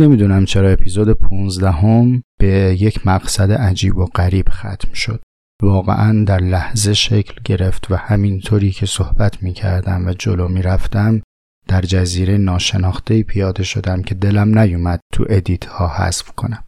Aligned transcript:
نمی‌دونم 0.00 0.44
چرا 0.44 0.68
اپیزود 0.68 1.12
15 1.12 1.70
هم 1.70 2.22
به 2.40 2.76
یک 2.80 3.06
مقصد 3.06 3.52
عجیب 3.52 3.96
و 3.96 4.04
غریب 4.04 4.48
ختم 4.48 4.92
شد. 4.92 5.22
واقعا 5.62 6.24
در 6.24 6.38
لحظه 6.40 6.94
شکل 6.94 7.34
گرفت 7.44 7.90
و 7.90 7.96
همینطوری 7.96 8.70
که 8.70 8.86
صحبت 8.86 9.42
می 9.42 9.52
کردم 9.52 10.06
و 10.06 10.12
جلو 10.12 10.48
می 10.48 10.62
رفتم 10.62 11.22
در 11.68 11.82
جزیره 11.82 12.36
ناشناخته 12.36 13.22
پیاده 13.22 13.62
شدم 13.62 14.02
که 14.02 14.14
دلم 14.14 14.58
نیومد 14.58 15.00
تو 15.12 15.24
ادیت 15.28 15.64
ها 15.64 15.88
حذف 15.88 16.32
کنم. 16.32 16.64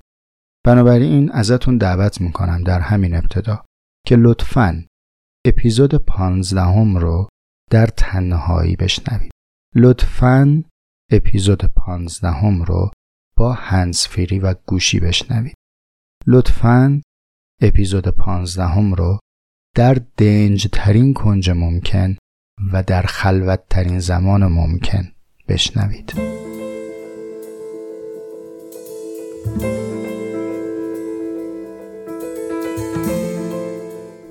بنابراین 0.67 1.33
ازتون 1.33 1.79
دعوت 1.79 2.21
می‌کنم 2.21 2.63
در 2.63 2.81
همین 2.81 3.15
ابتدا 3.15 3.65
که 4.07 4.17
لطفاً 4.17 4.85
اپیزود 5.47 5.95
پانزدهم 5.95 6.97
رو 6.97 7.29
در 7.71 7.87
تنهایی 7.87 8.77
بشنوید. 8.77 9.31
لطفاً 9.77 10.65
اپیزود 11.13 11.65
پانزدهم 11.65 12.63
رو 12.63 12.91
با 13.41 13.53
هنسفری 13.53 14.39
و 14.39 14.55
گوشی 14.67 15.01
بشنوید. 15.01 15.55
لطفاً 16.27 17.01
اپیزود 17.61 18.09
پانزدهم 18.09 18.95
رو 18.95 19.19
در 19.77 19.97
دنج 20.17 20.69
ترین 20.73 21.15
کنج 21.15 21.51
ممکن 21.51 22.17
و 22.73 22.83
در 22.83 23.03
خلوت 23.03 23.61
ترین 23.71 23.99
زمان 23.99 24.47
ممکن 24.47 25.13
بشنوید. 25.49 26.13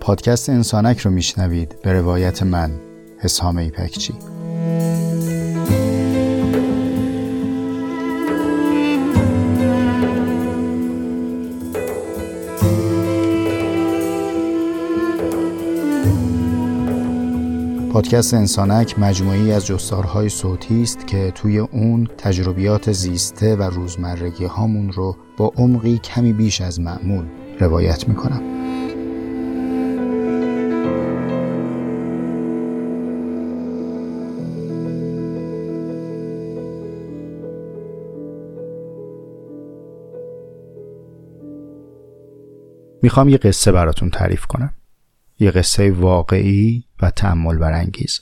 پادکست 0.01 0.49
انسانک 0.49 0.99
رو 0.99 1.11
میشنوید 1.11 1.81
به 1.81 1.93
روایت 1.93 2.43
من 2.43 2.79
حسام 3.19 3.57
ایپکچی 3.57 4.13
پادکست 17.93 18.33
انسانک 18.33 18.99
مجموعی 18.99 19.51
از 19.51 19.65
جستارهای 19.65 20.29
صوتی 20.29 20.81
است 20.81 21.07
که 21.07 21.31
توی 21.35 21.59
اون 21.59 22.07
تجربیات 22.17 22.91
زیسته 22.91 23.55
و 23.55 23.63
روزمرگی 23.63 24.45
هامون 24.45 24.91
رو 24.91 25.15
با 25.37 25.51
عمقی 25.57 25.97
کمی 25.97 26.33
بیش 26.33 26.61
از 26.61 26.79
معمول 26.79 27.25
روایت 27.59 28.07
می‌کنم. 28.07 28.41
می‌خوام 43.01 43.29
یه 43.29 43.37
قصه 43.37 43.71
براتون 43.71 44.09
تعریف 44.09 44.45
کنم. 44.45 44.73
یه 45.39 45.51
قصه 45.51 45.91
واقعی 45.91 46.83
و 47.01 47.11
تعمل 47.11 47.57
برانگیز. 47.57 48.21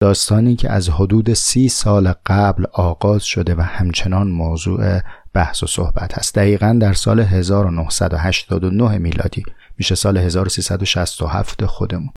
داستانی 0.00 0.56
که 0.56 0.70
از 0.70 0.88
حدود 0.88 1.32
سی 1.32 1.68
سال 1.68 2.14
قبل 2.26 2.64
آغاز 2.72 3.24
شده 3.24 3.54
و 3.54 3.60
همچنان 3.60 4.28
موضوع 4.28 5.00
بحث 5.34 5.62
و 5.62 5.66
صحبت 5.66 6.18
است. 6.18 6.34
دقیقا 6.34 6.78
در 6.80 6.92
سال 6.92 7.20
1989 7.20 8.98
میلادی 8.98 9.42
میشه 9.78 9.94
سال 9.94 10.16
1367 10.16 11.66
خودمون. 11.66 12.12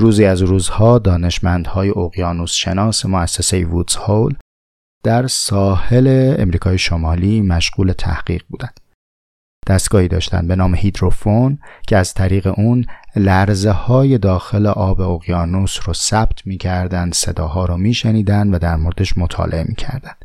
روزی 0.00 0.24
از 0.24 0.42
روزها 0.42 0.98
دانشمندهای 0.98 1.90
اقیانوس 1.90 2.52
شناس 2.52 3.06
مؤسسه 3.06 3.64
وودز 3.64 3.96
هول 3.96 4.34
در 5.04 5.26
ساحل 5.26 6.36
امریکای 6.38 6.78
شمالی 6.78 7.40
مشغول 7.40 7.92
تحقیق 7.92 8.42
بودند. 8.48 8.80
دستگاهی 9.66 10.08
داشتن 10.08 10.48
به 10.48 10.56
نام 10.56 10.74
هیدروفون 10.74 11.58
که 11.86 11.96
از 11.96 12.14
طریق 12.14 12.58
اون 12.58 12.86
لرزه 13.16 13.70
های 13.70 14.18
داخل 14.18 14.66
آب 14.66 15.00
اقیانوس 15.00 15.78
رو 15.84 15.94
ثبت 15.94 16.46
می‌کردند 16.46 17.14
صداها 17.14 17.64
رو 17.64 17.76
میشنیدن 17.76 18.54
و 18.54 18.58
در 18.58 18.76
موردش 18.76 19.18
مطالعه 19.18 19.64
می‌کردند. 19.68 20.24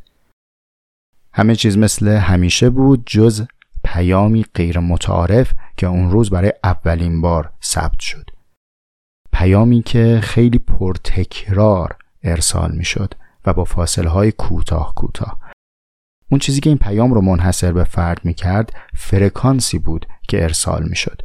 همه 1.33 1.55
چیز 1.55 1.77
مثل 1.77 2.07
همیشه 2.07 2.69
بود 2.69 3.03
جز 3.05 3.45
پیامی 3.83 4.45
غیر 4.55 4.79
متعارف 4.79 5.53
که 5.77 5.87
اون 5.87 6.11
روز 6.11 6.29
برای 6.29 6.53
اولین 6.63 7.21
بار 7.21 7.51
ثبت 7.63 7.99
شد. 7.99 8.29
پیامی 9.31 9.83
که 9.83 10.19
خیلی 10.23 10.59
پرتکرار 10.59 11.95
ارسال 12.23 12.71
می‌شد 12.71 13.13
و 13.45 13.53
با 13.53 13.63
فاصله 13.63 14.09
های 14.09 14.31
کوتاه 14.31 14.95
کوتاه. 14.95 15.39
اون 16.31 16.39
چیزی 16.39 16.59
که 16.59 16.69
این 16.69 16.77
پیام 16.77 17.13
رو 17.13 17.21
منحصر 17.21 17.71
به 17.71 17.83
فرد 17.83 18.25
می 18.25 18.33
کرد 18.33 18.73
فرکانسی 18.95 19.79
بود 19.79 20.05
که 20.27 20.43
ارسال 20.43 20.83
می 20.83 20.95
شد. 20.95 21.21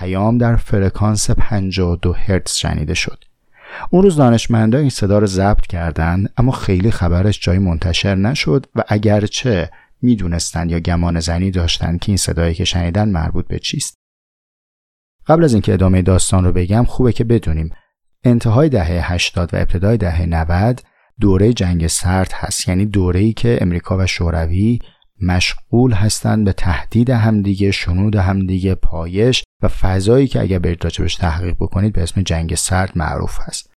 پیام 0.00 0.38
در 0.38 0.56
فرکانس 0.56 1.30
52 1.30 2.12
هرتز 2.12 2.52
شنیده 2.52 2.94
شد. 2.94 3.24
اون 3.90 4.02
روز 4.02 4.16
دانشمندا 4.16 4.78
این 4.78 4.90
صدا 4.90 5.18
رو 5.18 5.26
ضبط 5.26 5.66
کردند 5.66 6.32
اما 6.36 6.52
خیلی 6.52 6.90
خبرش 6.90 7.40
جای 7.40 7.58
منتشر 7.58 8.14
نشد 8.14 8.66
و 8.74 8.84
اگرچه 8.88 9.70
می‌دونستند 10.02 10.70
یا 10.70 10.80
گمان 10.80 11.20
زنی 11.20 11.50
داشتند 11.50 12.00
که 12.00 12.10
این 12.10 12.16
صدایی 12.16 12.54
که 12.54 12.64
شنیدن 12.64 13.08
مربوط 13.08 13.46
به 13.46 13.58
چیست. 13.58 13.98
قبل 15.26 15.44
از 15.44 15.52
اینکه 15.52 15.74
ادامه 15.74 16.02
داستان 16.02 16.44
رو 16.44 16.52
بگم 16.52 16.84
خوبه 16.84 17.12
که 17.12 17.24
بدونیم 17.24 17.70
انتهای 18.24 18.68
دهه 18.68 19.12
80 19.12 19.54
و 19.54 19.56
ابتدای 19.56 19.96
دهه 19.96 20.26
90 20.26 20.80
دوره 21.20 21.52
جنگ 21.52 21.86
سرد 21.86 22.32
هست 22.34 22.68
یعنی 22.68 22.86
دوره 22.86 23.20
ای 23.20 23.32
که 23.32 23.58
امریکا 23.60 23.98
و 23.98 24.06
شوروی 24.06 24.78
مشغول 25.22 25.92
هستند 25.92 26.44
به 26.44 26.52
تهدید 26.52 27.10
همدیگه 27.10 27.70
شنود 27.70 28.16
همدیگه 28.16 28.74
پایش 28.74 29.44
و 29.62 29.68
فضایی 29.68 30.26
که 30.26 30.40
اگر 30.40 30.58
برید 30.58 30.84
راجبش 30.84 31.16
تحقیق 31.16 31.54
بکنید 31.54 31.92
به 31.92 32.02
اسم 32.02 32.22
جنگ 32.22 32.54
سرد 32.54 32.92
معروف 32.98 33.38
هست 33.40 33.70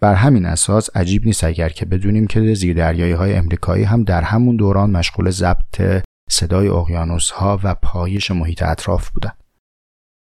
بر 0.00 0.14
همین 0.14 0.46
اساس 0.46 0.96
عجیب 0.96 1.26
نیست 1.26 1.44
اگر 1.44 1.68
که 1.68 1.86
بدونیم 1.86 2.26
که 2.26 2.54
زیردریایی 2.54 3.12
های 3.12 3.34
امریکایی 3.34 3.84
هم 3.84 4.04
در 4.04 4.22
همون 4.22 4.56
دوران 4.56 4.90
مشغول 4.90 5.30
ضبط 5.30 6.04
صدای 6.30 6.68
اقیانوس 6.68 7.30
ها 7.30 7.60
و 7.62 7.74
پایش 7.74 8.30
محیط 8.30 8.62
اطراف 8.62 9.10
بودند. 9.10 9.36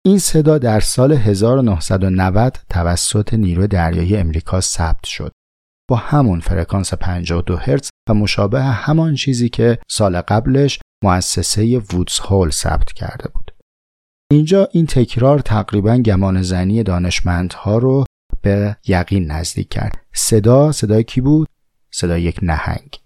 این 0.05 0.19
صدا 0.19 0.57
در 0.57 0.79
سال 0.79 1.11
1990 1.13 2.59
توسط 2.69 3.33
نیروی 3.33 3.67
دریایی 3.67 4.17
امریکا 4.17 4.61
ثبت 4.61 5.05
شد 5.05 5.31
با 5.91 5.97
همون 5.97 6.39
فرکانس 6.39 6.93
52 6.93 7.57
هرتز 7.57 7.89
و 8.09 8.13
مشابه 8.13 8.61
همان 8.61 9.15
چیزی 9.15 9.49
که 9.49 9.79
سال 9.89 10.21
قبلش 10.21 10.79
مؤسسه 11.03 11.77
وودز 11.77 12.19
هول 12.19 12.49
ثبت 12.49 12.93
کرده 12.93 13.29
بود. 13.33 13.51
اینجا 14.31 14.67
این 14.71 14.85
تکرار 14.85 15.39
تقریبا 15.39 15.97
گمان 15.97 16.41
زنی 16.41 16.83
دانشمندها 16.83 17.77
رو 17.77 18.05
به 18.41 18.77
یقین 18.87 19.31
نزدیک 19.31 19.69
کرد. 19.69 19.97
صدا 20.13 20.71
صدای 20.71 21.03
کی 21.03 21.21
بود؟ 21.21 21.47
صدای 21.91 22.21
یک 22.21 22.39
نهنگ. 22.41 22.99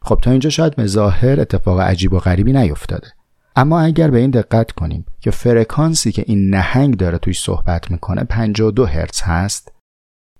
خب 0.00 0.18
تا 0.22 0.30
اینجا 0.30 0.50
شاید 0.50 0.80
مظاهر 0.80 1.40
اتفاق 1.40 1.80
عجیب 1.80 2.12
و 2.12 2.18
غریبی 2.18 2.52
نیفتاده. 2.52 3.08
اما 3.56 3.80
اگر 3.80 4.10
به 4.10 4.18
این 4.18 4.30
دقت 4.30 4.72
کنیم 4.72 5.06
که 5.20 5.30
فرکانسی 5.30 6.12
که 6.12 6.24
این 6.26 6.50
نهنگ 6.54 6.96
داره 6.96 7.18
توی 7.18 7.32
صحبت 7.32 7.90
می‌کنه 7.90 8.24
52 8.24 8.86
هرتز 8.86 9.20
هست 9.20 9.71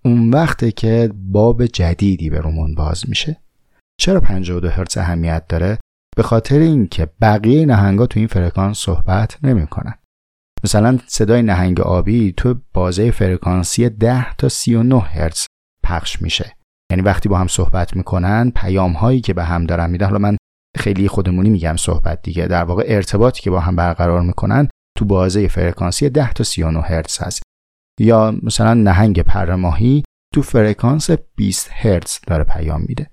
اون 0.04 0.30
وقته 0.30 0.72
که 0.72 1.10
باب 1.14 1.66
جدیدی 1.66 2.30
به 2.30 2.40
رومون 2.40 2.74
باز 2.74 3.04
میشه. 3.08 3.36
چرا 4.00 4.20
52 4.20 4.68
هرتز 4.68 4.98
اهمیت 4.98 5.46
داره؟ 5.48 5.78
به 6.16 6.22
خاطر 6.22 6.58
اینکه 6.58 7.08
بقیه 7.20 7.66
نهنگا 7.66 8.06
تو 8.06 8.18
این 8.18 8.26
فرکانس 8.26 8.78
صحبت 8.78 9.38
نمی‌کنن. 9.42 9.94
مثلا 10.64 10.98
صدای 11.06 11.42
نهنگ 11.42 11.80
آبی 11.80 12.34
تو 12.36 12.54
بازه 12.72 13.10
فرکانسی 13.10 13.88
10 13.88 14.34
تا 14.34 14.48
39 14.48 15.00
هرتز 15.00 15.46
پخش 15.84 16.22
میشه. 16.22 16.56
یعنی 16.90 17.02
وقتی 17.02 17.28
با 17.28 17.38
هم 17.38 17.46
صحبت 17.46 17.96
می‌کنن 17.96 18.52
پیام 18.56 18.92
هایی 18.92 19.20
که 19.20 19.34
به 19.34 19.44
هم 19.44 19.66
دارن 19.66 19.90
میدن. 19.90 20.06
حالا 20.06 20.18
من 20.18 20.36
خیلی 20.78 21.08
خودمونی 21.08 21.50
میگم 21.50 21.76
صحبت 21.76 22.22
دیگه. 22.22 22.46
در 22.46 22.64
واقع 22.64 22.84
ارتباطی 22.86 23.42
که 23.42 23.50
با 23.50 23.60
هم 23.60 23.76
برقرار 23.76 24.22
می‌کنن 24.22 24.68
تو 24.98 25.04
بازه 25.04 25.48
فرکانسی 25.48 26.08
10 26.08 26.32
تا 26.32 26.44
39 26.44 26.80
هرتز 26.80 27.18
هست. 27.18 27.42
یا 28.00 28.34
مثلا 28.42 28.74
نهنگ 28.74 29.20
پرماهی 29.20 30.02
تو 30.34 30.42
فرکانس 30.42 31.10
20 31.10 31.70
هرتز 31.72 32.18
داره 32.26 32.44
پیام 32.44 32.84
میده. 32.88 33.10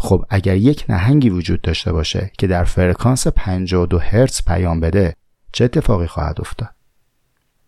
خب 0.00 0.24
اگر 0.30 0.56
یک 0.56 0.84
نهنگی 0.88 1.30
وجود 1.30 1.60
داشته 1.60 1.92
باشه 1.92 2.30
که 2.38 2.46
در 2.46 2.64
فرکانس 2.64 3.26
52 3.26 3.98
هرتز 3.98 4.44
پیام 4.44 4.80
بده 4.80 5.14
چه 5.52 5.64
اتفاقی 5.64 6.06
خواهد 6.06 6.40
افتاد؟ 6.40 6.74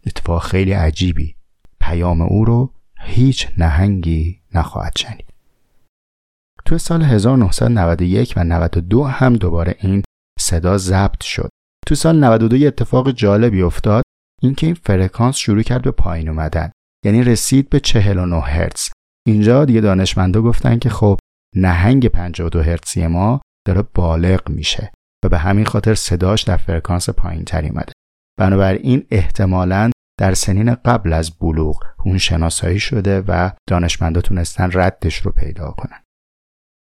اتفاق 0.07 0.43
خیلی 0.43 0.73
عجیبی. 0.73 1.35
پیام 1.81 2.23
او 2.23 2.45
رو 2.45 2.73
هیچ 3.01 3.49
نهنگی 3.59 4.41
نخواهد 4.55 4.93
شنید. 4.99 5.27
تو 6.65 6.79
سال 6.79 7.03
1991 7.03 8.35
و 8.37 8.45
92 8.45 9.05
هم 9.05 9.37
دوباره 9.37 9.75
این 9.81 10.03
صدا 10.41 10.79
ضبط 10.79 11.23
شد. 11.23 11.49
تو 11.87 11.95
سال 11.95 12.25
92 12.25 12.67
اتفاق 12.67 13.11
جالبی 13.11 13.63
افتاد. 13.63 14.04
اینکه 14.47 14.67
این 14.67 14.75
فرکانس 14.75 15.37
شروع 15.37 15.63
کرد 15.63 15.83
به 15.83 15.91
پایین 15.91 16.29
اومدن. 16.29 16.71
یعنی 17.05 17.23
رسید 17.23 17.71
به 17.71 17.81
49 17.81 18.41
هرتز. 18.41 18.89
اینجا 19.27 19.65
دیگه 19.65 19.81
دانشمندا 19.81 20.43
گفتن 20.43 20.79
که 20.79 20.89
خب 20.89 21.19
نهنگ 21.57 22.09
52 22.09 22.63
هرتزی 22.63 23.07
ما 23.07 23.41
داره 23.67 23.83
بالغ 23.95 24.51
میشه 24.51 24.93
و 25.25 25.29
به 25.29 25.39
همین 25.39 25.65
خاطر 25.65 25.95
صداش 25.95 26.43
در 26.43 26.57
فرکانس 26.57 27.11
پایین 27.11 27.45
تری 27.45 27.69
اومده. 27.69 27.93
بنابراین 28.39 29.07
احتمالا 29.11 29.91
در 30.21 30.35
سنین 30.35 30.75
قبل 30.75 31.13
از 31.13 31.31
بلوغ 31.31 31.85
اون 32.05 32.19
شناسایی 32.19 32.79
شده 32.79 33.21
و 33.21 33.51
دانشمندا 33.69 34.21
تونستن 34.21 34.71
ردش 34.73 35.17
رو 35.17 35.33
پیدا 35.33 35.71
کنن. 35.71 36.03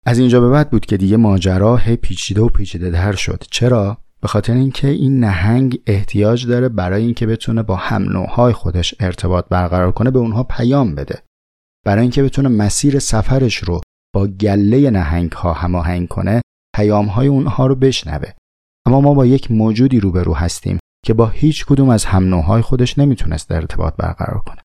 از 0.06 0.18
اینجا 0.18 0.40
به 0.40 0.50
بعد 0.50 0.70
بود 0.70 0.86
که 0.86 0.96
دیگه 0.96 1.16
ماجرا 1.16 1.76
هی 1.76 1.96
پیچیده 1.96 2.40
و 2.40 2.48
پیچیده 2.48 2.90
در 2.90 3.12
شد. 3.12 3.44
چرا؟ 3.50 3.98
به 4.22 4.28
خاطر 4.28 4.52
اینکه 4.52 4.88
این 4.88 5.20
نهنگ 5.20 5.80
احتیاج 5.86 6.46
داره 6.46 6.68
برای 6.68 7.04
اینکه 7.04 7.26
بتونه 7.26 7.62
با 7.62 7.76
هم 7.76 8.02
نوعهای 8.02 8.52
خودش 8.52 8.94
ارتباط 9.00 9.48
برقرار 9.48 9.92
کنه 9.92 10.10
به 10.10 10.18
اونها 10.18 10.44
پیام 10.44 10.94
بده. 10.94 11.22
برای 11.86 12.02
اینکه 12.02 12.22
بتونه 12.22 12.48
مسیر 12.48 12.98
سفرش 12.98 13.56
رو 13.56 13.80
با 14.14 14.26
گله 14.26 14.90
نهنگ 14.90 15.32
ها 15.32 15.52
هماهنگ 15.52 16.08
کنه 16.08 16.40
پیام 16.76 17.06
های 17.06 17.28
اونها 17.28 17.66
رو 17.66 17.74
بشنوه. 17.74 18.30
اما 18.86 19.00
ما 19.00 19.14
با 19.14 19.26
یک 19.26 19.50
موجودی 19.50 20.00
روبرو 20.00 20.34
هستیم 20.34 20.78
که 21.04 21.14
با 21.14 21.26
هیچ 21.26 21.66
کدوم 21.66 21.88
از 21.88 22.04
هم 22.04 22.24
نوعهای 22.24 22.62
خودش 22.62 22.98
نمی‌تونست 22.98 23.52
ارتباط 23.52 23.94
برقرار 23.96 24.38
کنه. 24.38 24.62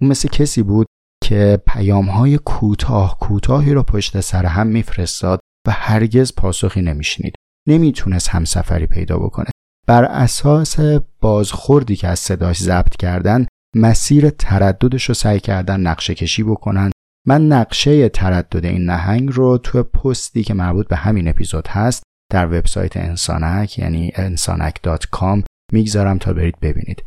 اون 0.00 0.10
مثل 0.10 0.28
کسی 0.28 0.62
بود 0.62 0.86
که 1.24 1.62
پیام 1.66 2.06
های 2.06 2.38
کوتاه 2.38 3.18
کوتاهی 3.18 3.72
رو 3.74 3.82
پشت 3.82 4.20
سر 4.20 4.46
هم 4.46 4.66
میفرستاد 4.66 5.40
و 5.66 5.70
هرگز 5.70 6.34
پاسخی 6.34 6.82
نمیشنید. 6.82 7.35
نمی‌تونست 7.66 8.28
همسفری 8.28 8.86
پیدا 8.86 9.18
بکنه. 9.18 9.50
بر 9.86 10.04
اساس 10.04 10.76
بازخوردی 11.20 11.96
که 11.96 12.08
از 12.08 12.18
صداش 12.18 12.58
ضبط 12.58 12.96
کردن 12.96 13.46
مسیر 13.76 14.30
ترددش 14.30 15.04
رو 15.04 15.14
سعی 15.14 15.40
کردن 15.40 15.80
نقشه 15.80 16.14
کشی 16.14 16.42
بکنن. 16.42 16.90
من 17.26 17.46
نقشه 17.46 18.08
تردد 18.08 18.66
این 18.66 18.84
نهنگ 18.84 19.28
رو 19.32 19.58
تو 19.58 19.82
پستی 19.82 20.44
که 20.44 20.54
مربوط 20.54 20.88
به 20.88 20.96
همین 20.96 21.28
اپیزود 21.28 21.68
هست 21.68 22.02
در 22.32 22.46
وبسایت 22.46 22.96
انسانک 22.96 23.78
یعنی 23.78 24.12
انسانک.com 24.14 25.42
می‌گذارم 25.72 26.18
تا 26.18 26.32
برید 26.32 26.60
ببینید. 26.60 27.04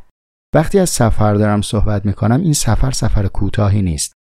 وقتی 0.56 0.80
از 0.80 0.90
سفر 0.90 1.34
دارم 1.34 1.62
صحبت 1.62 2.06
می‌کنم 2.06 2.42
این 2.42 2.54
سفر 2.54 2.92
سفر 2.92 3.28
کوتاهی 3.28 3.82
نیست. 3.82 4.14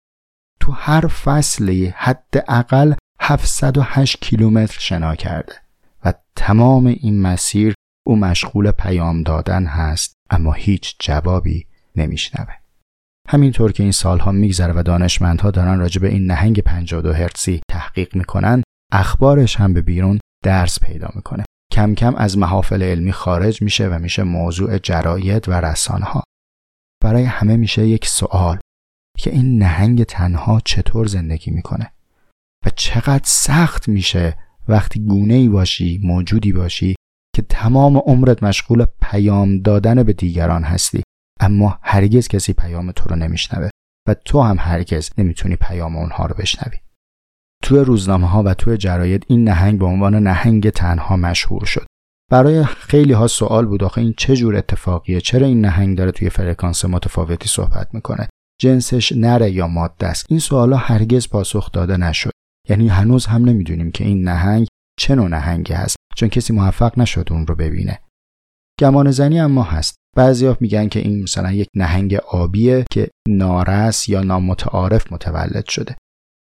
تو 0.60 0.72
هر 0.72 1.08
فصلی 1.08 1.94
حداقل 1.98 2.94
708 3.20 4.22
کیلومتر 4.22 4.80
شنا 4.80 5.16
کرده. 5.16 5.54
و 6.08 6.14
تمام 6.36 6.86
این 6.86 7.22
مسیر 7.22 7.74
او 8.06 8.16
مشغول 8.16 8.72
پیام 8.72 9.24
دادن 9.24 9.66
هست 9.66 10.14
اما 10.30 10.54
هیچ 10.54 10.96
جوابی 11.00 11.66
نمیشنوه. 11.96 12.54
همینطور 13.30 13.72
که 13.72 13.84
این 13.84 13.92
سالها 13.92 14.32
میگذره 14.32 14.74
و 14.74 14.84
دانشمندها 14.84 15.52
دارن 15.52 15.80
راجع 15.80 16.02
به 16.02 16.08
این 16.08 16.26
نهنگ 16.26 16.60
52 16.60 17.14
هرتزی 17.14 17.62
تحقیق 17.70 18.16
می‌کنن 18.16 18.64
اخبارش 18.92 19.56
هم 19.56 19.74
به 19.74 19.82
بیرون 19.82 20.20
درس 20.44 20.80
پیدا 20.80 21.10
می‌کنه. 21.16 21.46
کم 21.72 21.96
کم 21.96 22.16
از 22.16 22.38
محافل 22.38 22.84
علمی 22.84 23.12
خارج 23.12 23.62
میشه 23.62 23.88
و 23.88 24.00
میشه 24.00 24.24
موضوع 24.24 24.78
جراید 24.78 25.50
و 25.50 25.54
رسانه 25.54 26.08
برای 27.04 27.24
همه 27.24 27.58
میشه 27.58 27.88
یک 27.88 28.08
سوال 28.08 28.60
که 29.18 29.32
این 29.32 29.58
نهنگ 29.58 30.04
تنها 30.04 30.62
چطور 30.66 31.08
زندگی 31.08 31.52
می‌کنه؟ 31.52 31.92
و 32.66 32.70
چقدر 32.76 33.26
سخت 33.26 33.88
میشه 33.88 34.38
وقتی 34.68 35.00
گونه 35.00 35.34
ای 35.34 35.48
باشی 35.48 36.00
موجودی 36.04 36.52
باشی 36.54 36.96
که 37.36 37.42
تمام 37.42 37.98
عمرت 37.98 38.44
مشغول 38.44 38.86
پیام 39.02 39.60
دادن 39.60 40.04
به 40.04 40.14
دیگران 40.14 40.64
هستی 40.64 41.04
اما 41.40 41.80
هرگز 41.82 42.28
کسی 42.28 42.54
پیام 42.54 42.92
تو 42.92 43.10
رو 43.10 43.16
نمیشنوه 43.16 43.70
و 44.08 44.14
تو 44.14 44.42
هم 44.42 44.58
هرگز 44.60 45.10
نمی‌تونی 45.18 45.56
پیام 45.56 45.96
اونها 45.96 46.26
رو 46.26 46.36
بشنوی. 46.36 46.78
توی 47.64 47.80
روزنامه 47.80 48.28
ها 48.28 48.44
و 48.44 48.54
توی 48.54 48.78
جراید 48.78 49.26
این 49.28 49.44
نهنگ 49.44 49.80
به 49.80 49.86
عنوان 49.86 50.16
نهنگ 50.16 50.70
تنها 50.70 51.18
مشهور 51.18 51.66
شد. 51.66 51.86
برای 52.32 52.64
خیلی 52.64 53.14
ها 53.14 53.28
سوال 53.28 53.66
بود 53.66 53.84
آخه 53.84 54.02
این 54.02 54.14
چه 54.18 54.36
جور 54.36 54.56
اتفاقیه؟ 54.56 55.22
چرا 55.22 55.48
این 55.48 55.62
نهنگ 55.62 55.98
داره 55.98 56.12
توی 56.12 56.30
فرکانس 56.30 56.86
متفاوتی 56.86 57.48
صحبت 57.48 57.94
می‌کنه؟ 57.94 58.30
جنسش 58.62 59.12
نره 59.12 59.52
یا 59.52 59.68
ماده 59.68 60.08
است 60.08 60.26
این 60.30 60.40
سوالا 60.40 60.78
هرگز 60.78 61.30
پاسخ 61.30 61.72
داده 61.72 61.98
نشد. 61.98 62.32
یعنی 62.70 62.88
هنوز 62.88 63.26
هم 63.26 63.46
نمی‌دونیم 63.46 63.92
که 63.92 64.04
این 64.04 64.24
نهنگ 64.24 64.68
چه 65.00 65.16
نوع 65.16 65.28
نهنگی 65.28 65.74
هست 65.74 65.96
چون 66.16 66.30
کسی 66.30 66.54
موفق 66.54 67.00
نشد 67.00 67.28
اون 67.32 67.48
رو 67.48 67.56
ببینه. 67.56 68.00
گمان 68.80 69.12
زنی 69.12 69.40
اما 69.40 69.64
هست. 69.64 69.96
بعضیا 70.16 70.58
میگن 70.60 70.88
که 70.88 71.00
این 71.00 71.24
مثلا 71.24 71.52
یک 71.52 71.68
نهنگ 71.76 72.16
آبیه 72.16 72.86
که 72.92 73.10
نارس 73.28 74.10
یا 74.10 74.22
نامتعارف 74.22 75.12
متولد 75.12 75.66
شده. 75.70 75.96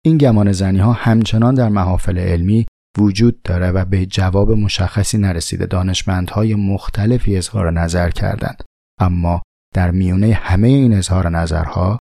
این 0.04 0.18
گمان 0.18 0.52
زنی 0.52 0.78
ها 0.78 0.92
همچنان 0.92 1.54
در 1.54 1.68
محافل 1.68 2.18
علمی 2.18 2.66
وجود 2.98 3.42
داره 3.42 3.70
و 3.70 3.84
به 3.84 4.06
جواب 4.06 4.50
مشخصی 4.50 5.18
نرسیده 5.18 5.66
دانشمندهای 5.66 6.54
مختلفی 6.54 7.36
اظهار 7.36 7.70
نظر 7.70 8.10
کردند. 8.10 8.62
اما 9.00 9.42
در 9.74 9.90
میونه 9.90 10.32
همه 10.32 10.68
این 10.68 10.94
اظهار 10.94 11.28
نظرها 11.28 11.98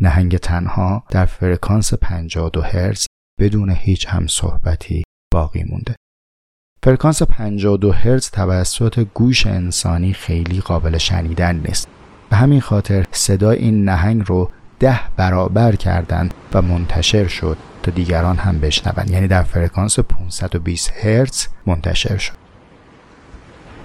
نهنگ 0.00 0.36
تنها 0.36 1.04
در 1.10 1.24
فرکانس 1.24 1.94
52 1.94 2.60
هرتز 2.60 3.06
بدون 3.40 3.70
هیچ 3.70 4.06
هم 4.08 4.26
صحبتی 4.26 5.02
باقی 5.34 5.64
مونده. 5.64 5.96
فرکانس 6.82 7.22
52 7.22 7.92
هرتز 7.92 8.30
توسط 8.30 9.06
گوش 9.14 9.46
انسانی 9.46 10.12
خیلی 10.12 10.60
قابل 10.60 10.98
شنیدن 10.98 11.56
نیست. 11.56 11.88
به 12.30 12.36
همین 12.36 12.60
خاطر 12.60 13.06
صدای 13.12 13.58
این 13.58 13.84
نهنگ 13.84 14.22
رو 14.26 14.50
ده 14.78 15.00
برابر 15.16 15.76
کردند 15.76 16.34
و 16.52 16.62
منتشر 16.62 17.26
شد 17.26 17.56
تا 17.82 17.90
دیگران 17.90 18.36
هم 18.36 18.60
بشنوند 18.60 19.10
یعنی 19.10 19.28
در 19.28 19.42
فرکانس 19.42 19.98
520 19.98 20.92
هرتز 21.04 21.46
منتشر 21.66 22.16
شد. 22.16 22.34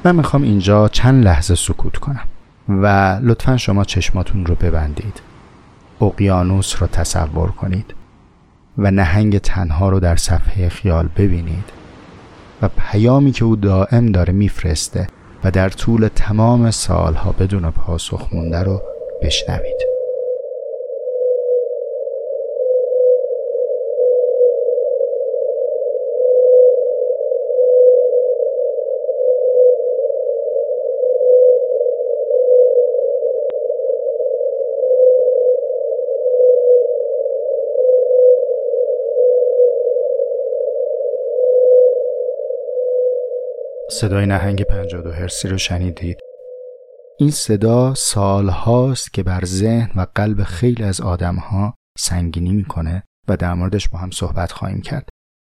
من 0.04 0.16
می‌خوام 0.16 0.44
اینجا 0.44 0.88
چند 0.88 1.24
لحظه 1.24 1.56
سکوت 1.56 1.98
کنم 1.98 2.28
و 2.70 2.86
لطفا 3.22 3.58
شما 3.58 3.84
چشماتون 3.84 4.46
رو 4.46 4.56
ببندید. 4.56 5.22
اقیانوس 6.02 6.82
رو 6.82 6.88
تصور 6.88 7.52
کنید. 7.52 7.94
و 8.78 8.92
نهنگ 8.92 9.38
تنها 9.38 9.90
رو 9.90 10.00
در 10.00 10.16
صفحه 10.16 10.70
خیال 10.70 11.10
ببینید. 11.18 11.76
و 12.62 12.70
پیامی 12.78 13.32
که 13.32 13.46
او 13.46 13.56
دائم 13.56 14.06
داره 14.06 14.34
میفرسته 14.34 15.08
و 15.44 15.52
در 15.52 15.70
طول 15.70 16.08
تمام 16.16 16.72
سالها 16.72 17.32
بدون 17.32 17.72
پاسخ 17.72 18.34
مونده 18.34 18.64
رو 18.64 18.82
بشنوید. 19.24 19.95
صدای 44.00 44.26
نهنگ 44.26 44.64
52 44.64 45.12
هرسی 45.12 45.48
رو 45.48 45.58
شنیدید. 45.58 46.18
این 47.20 47.32
صدا 47.32 47.94
سال 47.94 48.50
هاست 48.50 49.14
که 49.14 49.24
بر 49.24 49.46
ذهن 49.46 49.92
و 49.96 50.06
قلب 50.16 50.44
خیلی 50.44 50.84
از 50.84 51.02
آدم 51.02 51.36
ها 51.36 51.76
سنگینی 51.98 52.54
می‌کنه 52.54 53.04
و 53.28 53.38
در 53.38 53.54
موردش 53.54 53.90
با 53.90 54.00
هم 54.00 54.12
صحبت 54.12 54.52
خواهیم 54.52 54.82
کرد. 54.82 55.10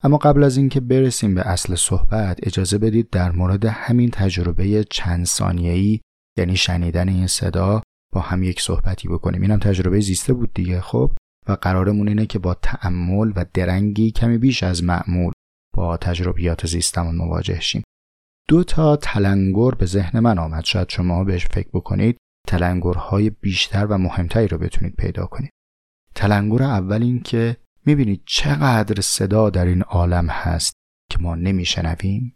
اما 0.04 0.18
قبل 0.18 0.44
از 0.44 0.58
اینکه 0.58 0.80
برسیم 0.80 1.36
به 1.36 1.42
اصل 1.42 1.76
صحبت 1.76 2.40
اجازه 2.44 2.78
بدید 2.78 3.10
در 3.10 3.32
مورد 3.32 3.66
همین 3.66 4.10
تجربه 4.10 4.84
چند 4.90 5.26
ثانیه‌ای 5.26 6.00
یعنی 6.38 6.56
شنیدن 6.56 7.10
این 7.10 7.28
صدا 7.28 7.82
با 8.14 8.22
هم 8.22 8.44
یک 8.44 8.62
صحبتی 8.62 9.08
بکنیم. 9.08 9.42
اینم 9.42 9.60
تجربه 9.60 10.00
زیسته 10.00 10.34
بود 10.34 10.54
دیگه 10.54 10.82
خب؟ 10.82 11.12
و 11.48 11.52
قرارمون 11.52 12.08
اینه 12.08 12.26
که 12.26 12.40
با 12.40 12.54
تأمل 12.54 13.32
و 13.36 13.46
درنگی 13.54 14.12
کمی 14.12 14.38
بیش 14.38 14.64
از 14.64 14.84
معمول 14.84 15.34
با 15.76 15.98
تجربیات 15.98 16.68
زیستمون 16.68 17.16
مواجه 17.16 17.60
شیم. 17.60 17.84
دو 18.50 18.64
تا 18.64 18.96
تلنگر 18.96 19.72
به 19.72 19.86
ذهن 19.86 20.20
من 20.20 20.40
آمد. 20.40 20.64
شاید 20.64 20.90
شما 20.90 21.24
بهش 21.24 21.46
فکر 21.46 21.70
بکنید 21.74 22.18
تلنگرهای 22.48 23.30
بیشتر 23.30 23.86
و 23.86 23.98
مهمتری 23.98 24.48
رو 24.48 24.58
بتونید 24.58 24.96
پیدا 24.96 25.26
کنید. 25.26 25.52
تلنگر 26.16 26.64
اول 26.64 27.04
این 27.04 27.20
که 27.20 27.58
می‌بینید 27.86 28.24
چقدر 28.26 29.02
صدا 29.02 29.50
در 29.50 29.66
این 29.66 29.82
عالم 29.82 30.30
هست 30.30 30.74
که 31.12 31.20
ما 31.20 31.36
نمیشنویم. 31.36 32.36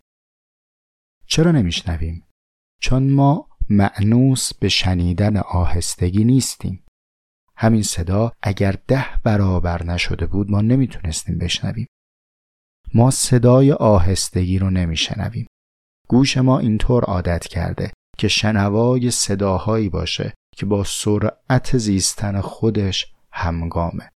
چرا 1.28 1.52
نمیشنویم؟ 1.52 2.28
چون 2.82 3.10
ما 3.10 3.50
معنوس 3.70 4.54
به 4.54 4.70
شنیدن 4.70 5.38
آهستگی 5.38 6.24
نیستیم. 6.24 6.84
همین 7.56 7.84
صدا 7.84 8.32
اگر 8.42 8.76
ده 8.88 9.06
برابر 9.24 9.84
نشده 9.84 10.26
بود 10.26 10.52
ما 10.52 10.62
نمی‌تونستیم 10.62 11.38
بشنویم. 11.38 11.88
ما 12.94 13.12
صدای 13.12 13.72
آهستگی 13.72 14.60
رو 14.60 14.70
نمیشنویم. 14.70 15.48
گوش 16.12 16.38
ما 16.38 16.60
اینطور 16.60 17.04
عادت 17.04 17.48
کرده 17.48 17.92
که 18.18 18.28
شنوای 18.28 19.12
صداهایی 19.12 19.90
باشه 19.90 20.34
که 20.56 20.66
با 20.66 20.84
سرعت 20.84 21.78
زیستن 21.78 22.42
خودش 22.42 23.14
همگامه 23.32 24.12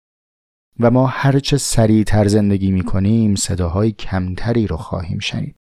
و 0.81 0.91
ما 0.91 1.07
هرچه 1.07 1.57
سریعتر 1.57 2.29
زندگی 2.29 2.71
می 2.71 2.83
کنیم 2.83 3.35
صداهای 3.35 3.93
کمتری 3.93 4.67
رو 4.67 4.77
خواهیم 4.77 5.19
شنید. 5.19 5.57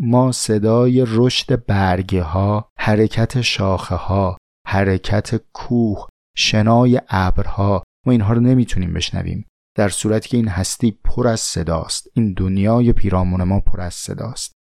ما 0.00 0.32
صدای 0.32 1.04
رشد 1.08 1.66
برگه 1.66 2.22
ها، 2.22 2.68
حرکت 2.78 3.40
شاخه 3.40 3.94
ها، 3.94 4.38
حرکت 4.66 5.40
کوه، 5.52 6.08
شنای 6.36 7.00
ابرها 7.08 7.82
ما 8.06 8.12
اینها 8.12 8.32
رو 8.32 8.40
نمی‌تونیم 8.40 8.92
بشنویم. 8.92 9.46
در 9.76 9.88
صورتی 9.88 10.28
که 10.28 10.36
این 10.36 10.48
هستی 10.48 10.98
پر 11.04 11.28
از 11.28 11.40
صداست 11.40 12.08
این 12.14 12.32
دنیای 12.32 12.92
پیرامون 12.92 13.42
ما 13.42 13.60
پر 13.60 13.80
از 13.80 13.94
صداست 13.94 14.53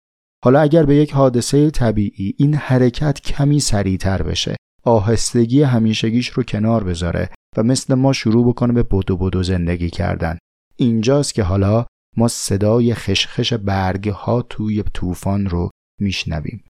حالا 0.45 0.61
اگر 0.61 0.87
به 0.87 0.97
یک 0.97 1.13
حادثه 1.13 1.71
طبیعی 1.71 2.35
این 2.39 2.55
حرکت 2.55 3.21
کمی 3.21 3.61
سریعتر 3.61 4.23
بشه 4.23 4.57
آهستگی 4.85 5.63
همیشگیش 5.63 6.29
رو 6.29 6.43
کنار 6.43 6.85
بذاره 6.85 7.31
و 7.57 7.63
مثل 7.63 7.95
ما 7.95 8.13
شروع 8.13 8.49
بکنه 8.49 8.73
به 8.73 8.83
بدو 8.83 9.17
بدو 9.17 9.43
زندگی 9.43 9.91
کردن. 9.91 10.39
اینجاست 10.77 11.35
که 11.35 11.43
حالا 11.43 11.87
ما 12.17 12.29
صدای 12.29 12.95
خشخش 12.95 13.53
برگ 13.53 14.09
ها 14.09 14.43
توی 14.43 14.83
طوفان 14.83 15.47
رو 15.47 15.71
میشنویم. 16.01 16.65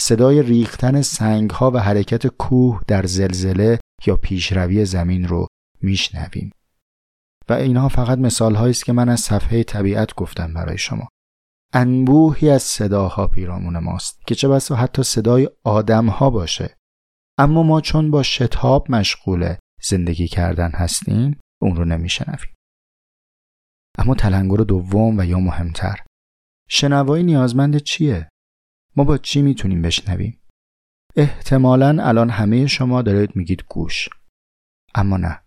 صدای 0.00 0.42
ریختن 0.42 1.02
سنگ 1.02 1.50
ها 1.50 1.70
و 1.70 1.78
حرکت 1.78 2.26
کوه 2.26 2.80
در 2.86 3.06
زلزله 3.06 3.80
یا 4.06 4.16
پیشروی 4.16 4.84
زمین 4.84 5.28
رو 5.28 5.46
میشنویم. 5.82 6.50
و 7.48 7.52
اینها 7.52 7.88
فقط 7.88 8.18
مثال 8.18 8.56
است 8.56 8.84
که 8.84 8.92
من 8.92 9.08
از 9.08 9.20
صفحه 9.20 9.62
طبیعت 9.62 10.14
گفتم 10.14 10.54
برای 10.54 10.78
شما. 10.78 11.08
انبوهی 11.72 12.50
از 12.50 12.62
صداها 12.62 13.26
پیرامون 13.26 13.78
ماست 13.78 14.26
که 14.26 14.34
چه 14.34 14.48
بسا 14.48 14.76
حتی 14.76 15.02
صدای 15.02 15.50
آدم 15.64 16.06
ها 16.06 16.30
باشه 16.30 16.76
اما 17.38 17.62
ما 17.62 17.80
چون 17.80 18.10
با 18.10 18.22
شتاب 18.22 18.90
مشغول 18.90 19.54
زندگی 19.82 20.28
کردن 20.28 20.70
هستیم 20.70 21.40
اون 21.62 21.76
رو 21.76 21.84
نمیشنویم 21.84 22.54
اما 23.98 24.14
تلنگر 24.14 24.56
دوم 24.56 25.18
و 25.18 25.24
یا 25.24 25.38
مهمتر 25.38 26.00
شنوایی 26.68 27.24
نیازمند 27.24 27.76
چیه؟ 27.76 28.28
ما 28.96 29.04
با 29.04 29.18
چی 29.18 29.42
می‌تونیم 29.42 29.82
بشنویم؟ 29.82 30.40
احتمالا 31.16 31.96
الان 32.00 32.30
همه 32.30 32.66
شما 32.66 33.02
دارید 33.02 33.36
میگید 33.36 33.64
گوش 33.68 34.08
اما 34.94 35.16
نه 35.16 35.42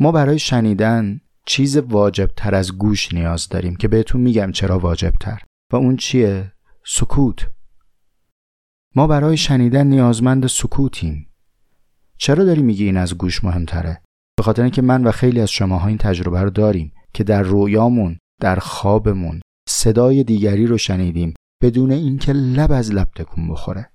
ما 0.00 0.12
برای 0.12 0.38
شنیدن 0.38 1.20
چیز 1.46 1.76
واجب 1.76 2.30
تر 2.36 2.54
از 2.54 2.78
گوش 2.78 3.14
نیاز 3.14 3.48
داریم 3.48 3.76
که 3.76 3.88
بهتون 3.88 4.20
میگم 4.20 4.52
چرا 4.52 4.78
واجب 4.78 5.12
تر 5.20 5.42
و 5.72 5.76
اون 5.76 5.96
چیه؟ 5.96 6.52
سکوت. 6.86 7.50
ما 8.96 9.06
برای 9.06 9.36
شنیدن 9.36 9.86
نیازمند 9.86 10.46
سکوتیم. 10.46 11.30
چرا 12.18 12.44
داری 12.44 12.62
میگی 12.62 12.84
این 12.84 12.96
از 12.96 13.18
گوش 13.18 13.44
مهمتره؟ 13.44 14.02
به 14.36 14.42
خاطر 14.42 14.62
اینکه 14.62 14.82
من 14.82 15.04
و 15.04 15.12
خیلی 15.12 15.40
از 15.40 15.50
شماها 15.50 15.88
این 15.88 15.98
تجربه 15.98 16.40
رو 16.40 16.50
داریم 16.50 16.92
که 17.14 17.24
در 17.24 17.42
رویامون 17.42 18.18
در 18.40 18.58
خوابمون 18.58 19.40
صدای 19.68 20.24
دیگری 20.24 20.66
رو 20.66 20.78
شنیدیم 20.78 21.34
بدون 21.62 21.90
اینکه 21.90 22.32
لب 22.32 22.72
از 22.72 22.92
لب 22.92 23.08
تکون 23.16 23.48
بخوره. 23.48 23.90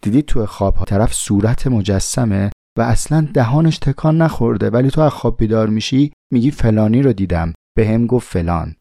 دیدید 0.00 0.26
تو 0.26 0.46
خواب 0.46 0.74
ها 0.74 0.84
طرف 0.84 1.14
صورت 1.14 1.66
مجسمه؟ 1.66 2.50
و 2.78 2.82
اصلا 2.82 3.28
دهانش 3.34 3.78
تکان 3.78 4.22
نخورده 4.22 4.70
ولی 4.70 4.90
تو 4.90 5.00
از 5.00 5.12
خواب 5.12 5.38
بیدار 5.38 5.68
میشی 5.68 6.12
میگی 6.32 6.50
فلانی 6.50 7.02
رو 7.02 7.12
دیدم. 7.12 7.52
به 7.76 7.88
هم 7.88 8.06
گفت 8.06 8.32
فلان. 8.32 8.76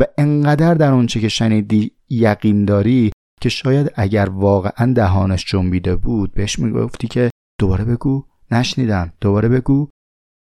و 0.00 0.04
انقدر 0.18 0.74
در 0.74 0.92
اونچه 0.92 1.20
که 1.20 1.28
شنیدی 1.28 1.92
یقین 2.10 2.64
داری 2.64 3.12
که 3.40 3.48
شاید 3.48 3.92
اگر 3.94 4.28
واقعا 4.30 4.92
دهانش 4.92 5.44
جنبیده 5.44 5.96
بود 5.96 6.34
بهش 6.34 6.58
می‌گفتی 6.58 7.08
که 7.08 7.30
دوباره 7.60 7.84
بگو. 7.84 8.24
نشنیدم. 8.50 9.12
دوباره 9.20 9.48
بگو. 9.48 9.88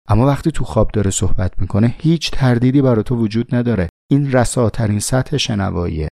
اما 0.09 0.27
وقتی 0.27 0.51
تو 0.51 0.65
خواب 0.65 0.91
داره 0.91 1.11
صحبت 1.11 1.61
می‌کنه 1.61 1.95
هیچ 1.99 2.31
تردیدی 2.31 2.83
برای 2.83 3.03
تو 3.03 3.17
وجود 3.17 3.55
نداره. 3.55 3.89
این 4.11 4.33
رساترین 4.33 5.01
سطح 5.01 5.37
شنواییه 5.37 6.09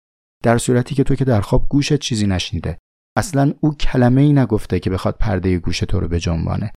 در 0.44 0.58
صورتی 0.58 0.94
که 0.94 1.04
تو 1.04 1.14
که 1.14 1.24
در 1.24 1.40
خواب 1.40 1.68
گوشت 1.68 1.96
چیزی 1.96 2.26
نشنیده. 2.26 2.78
اصلا 3.16 3.54
او 3.60 3.74
کلمه 3.74 4.20
ای 4.20 4.32
نگفته 4.32 4.80
که 4.80 4.90
بخواد 4.90 5.16
پرده 5.20 5.58
گوش 5.58 5.78
تو 5.78 6.00
رو 6.00 6.08
به 6.08 6.20
جنبانه. 6.20 6.72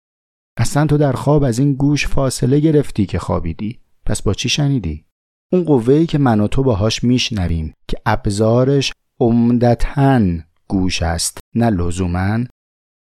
اصلا 0.57 0.87
تو 0.87 0.99
در 0.99 1.13
خواب 1.13 1.45
از 1.45 1.59
این 1.59 1.75
گوش 1.75 2.07
فاصله 2.07 2.61
گرفتی 2.61 3.07
که 3.07 3.19
خوابیدی. 3.19 3.81
پس 4.07 4.23
با 4.23 4.35
چی 4.35 4.49
شنیدی؟ 4.49 5.05
اون 5.53 5.65
قوه 5.65 6.07
که 6.07 6.19
من 6.19 6.41
و 6.41 6.49
تو 6.49 6.63
باهاش 6.63 7.05
میشنویم 7.05 7.75
که 7.89 7.97
ابزارش 8.07 8.93
عمدتا 9.21 10.21
گوش 10.69 11.03
است 11.03 11.39
نه 11.55 11.71
لزوما. 11.71 12.45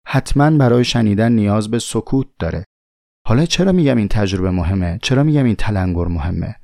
حتما 0.06 0.50
برای 0.50 0.84
شنیدن 0.84 1.32
نیاز 1.32 1.70
به 1.70 1.78
سکوت 1.78 2.26
داره. 2.38 2.64
حالا 3.26 3.46
چرا 3.46 3.72
میگم 3.72 3.96
این 3.96 4.08
تجربه 4.08 4.50
مهمه؟ 4.50 4.98
چرا 5.02 5.22
میگم 5.22 5.44
این 5.44 5.54
تلنگر 5.54 6.04
مهمه؟ 6.04 6.56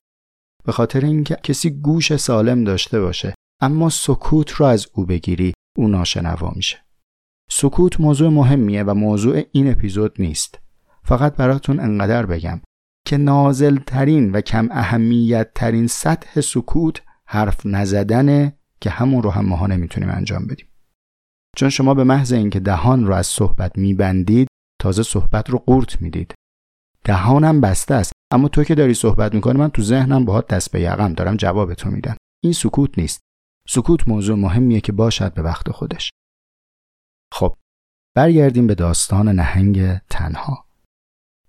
به 0.64 0.72
خاطر 0.72 1.04
اینکه 1.04 1.36
کسی 1.42 1.70
گوش 1.70 2.16
سالم 2.16 2.64
داشته 2.64 3.00
باشه 3.00 3.34
اما 3.60 3.88
سکوت 3.88 4.50
رو 4.50 4.66
از 4.66 4.86
او 4.94 5.06
بگیری. 5.06 5.52
او 5.76 5.88
ناشنوا 5.88 6.52
میشه. 6.56 6.78
سکوت 7.50 8.00
موضوع 8.00 8.28
مهمیه 8.28 8.82
و 8.82 8.94
موضوع 8.94 9.42
این 9.52 9.72
اپیزود 9.72 10.14
نیست. 10.18 10.58
فقط 11.04 11.36
براتون 11.36 11.80
انقدر 11.80 12.26
بگم 12.26 12.60
که 13.06 13.16
نازل 13.16 13.78
ترین 13.78 14.32
و 14.32 14.40
کم 14.40 14.68
اهمیت 14.70 15.50
ترین 15.54 15.86
سطح 15.86 16.40
سکوت 16.40 17.02
حرف 17.26 17.66
نزدنه 17.66 18.58
که 18.80 18.90
همون 18.90 19.22
رو 19.22 19.30
هم 19.30 19.46
ماها 19.46 19.66
نمی‌تونیم 19.66 20.10
انجام 20.10 20.46
بدیم. 20.46 20.66
چون 21.56 21.68
شما 21.68 21.94
به 21.94 22.04
محض 22.04 22.32
اینکه 22.32 22.60
دهان 22.60 23.06
رو 23.06 23.14
از 23.14 23.26
صحبت 23.26 23.78
میبندید 23.78 24.48
تازه 24.80 25.02
صحبت 25.02 25.50
رو 25.50 25.58
قورت 25.58 26.02
می‌دید. 26.02 26.34
دهانم 27.04 27.60
بسته 27.60 27.94
است 27.94 28.12
اما 28.32 28.48
تو 28.48 28.64
که 28.64 28.74
داری 28.74 28.94
صحبت 28.94 29.34
می‌کنی 29.34 29.58
من 29.58 29.68
تو 29.68 29.82
ذهنم 29.82 30.24
باهات 30.24 30.46
دست 30.48 30.72
به 30.72 30.80
یقم 30.80 31.12
دارم 31.12 31.36
جواب 31.36 31.74
تو 31.74 31.90
میدم. 31.90 32.16
این 32.44 32.52
سکوت 32.52 32.98
نیست. 32.98 33.20
سکوت 33.68 34.08
موضوع 34.08 34.36
مهمیه 34.36 34.80
که 34.80 34.92
باشد 34.92 35.34
به 35.34 35.42
وقت 35.42 35.70
خودش. 35.70 36.10
خب 37.32 37.56
برگردیم 38.16 38.66
به 38.66 38.74
داستان 38.74 39.28
نهنگ 39.28 39.98
تنها. 39.98 40.66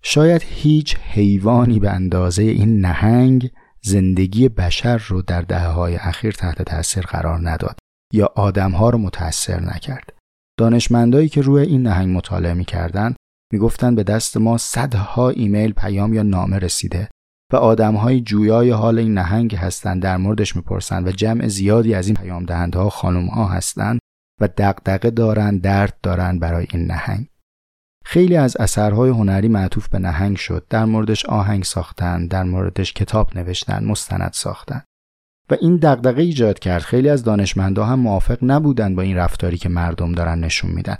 شاید 0.02 0.42
هیچ 0.44 0.96
حیوانی 0.96 1.78
به 1.78 1.90
اندازه 1.90 2.42
این 2.42 2.80
نهنگ 2.80 3.50
زندگی 3.82 4.48
بشر 4.48 4.96
رو 4.96 5.22
در 5.22 5.42
دهه 5.42 5.66
های 5.66 5.96
اخیر 5.96 6.32
تحت 6.32 6.62
تاثیر 6.62 7.06
قرار 7.06 7.50
نداد 7.50 7.78
یا 8.12 8.32
آدمها 8.36 8.90
رو 8.90 8.98
متاثر 8.98 9.60
نکرد. 9.60 10.18
دانشمندایی 10.58 11.28
که 11.28 11.42
روی 11.42 11.62
این 11.62 11.82
نهنگ 11.82 12.16
مطالعه 12.16 12.54
می‌کردن 12.54 13.14
می‌گفتند 13.52 13.96
به 13.96 14.02
دست 14.02 14.36
ما 14.36 14.58
صدها 14.58 15.30
ایمیل 15.30 15.72
پیام 15.72 16.14
یا 16.14 16.22
نامه 16.22 16.58
رسیده 16.58 17.08
و 17.52 17.56
آدمهای 17.56 18.20
جویای 18.20 18.70
حال 18.70 18.98
این 18.98 19.14
نهنگ 19.14 19.56
هستند 19.56 20.02
در 20.02 20.16
موردش 20.16 20.56
می‌پرسند 20.56 21.08
و 21.08 21.12
جمع 21.12 21.48
زیادی 21.48 21.94
از 21.94 22.06
این 22.06 22.16
پیام 22.16 22.44
دهندها 22.44 22.90
خانم 22.90 23.26
ها 23.26 23.46
هستند 23.46 24.00
و 24.40 24.48
دقدقه 24.48 25.10
دارند 25.10 25.62
درد 25.62 25.98
دارند 26.02 26.40
برای 26.40 26.66
این 26.72 26.86
نهنگ. 26.86 27.26
خیلی 28.04 28.36
از 28.36 28.56
اثرهای 28.56 29.10
هنری 29.10 29.48
معطوف 29.48 29.88
به 29.88 29.98
نهنگ 29.98 30.36
شد. 30.36 30.66
در 30.70 30.84
موردش 30.84 31.26
آهنگ 31.26 31.64
ساختن 31.64 32.26
در 32.26 32.42
موردش 32.42 32.92
کتاب 32.92 33.38
نوشتن 33.38 33.84
مستند 33.84 34.30
ساختن. 34.32 34.82
و 35.50 35.56
این 35.60 35.76
دغدغه 35.76 36.22
ایجاد 36.22 36.58
کرد. 36.58 36.82
خیلی 36.82 37.08
از 37.08 37.24
دانشمندا 37.24 37.84
هم 37.84 37.98
موافق 37.98 38.38
نبودند 38.42 38.96
با 38.96 39.02
این 39.02 39.16
رفتاری 39.16 39.58
که 39.58 39.68
مردم 39.68 40.12
دارن 40.12 40.40
نشون 40.40 40.70
میدن. 40.70 40.96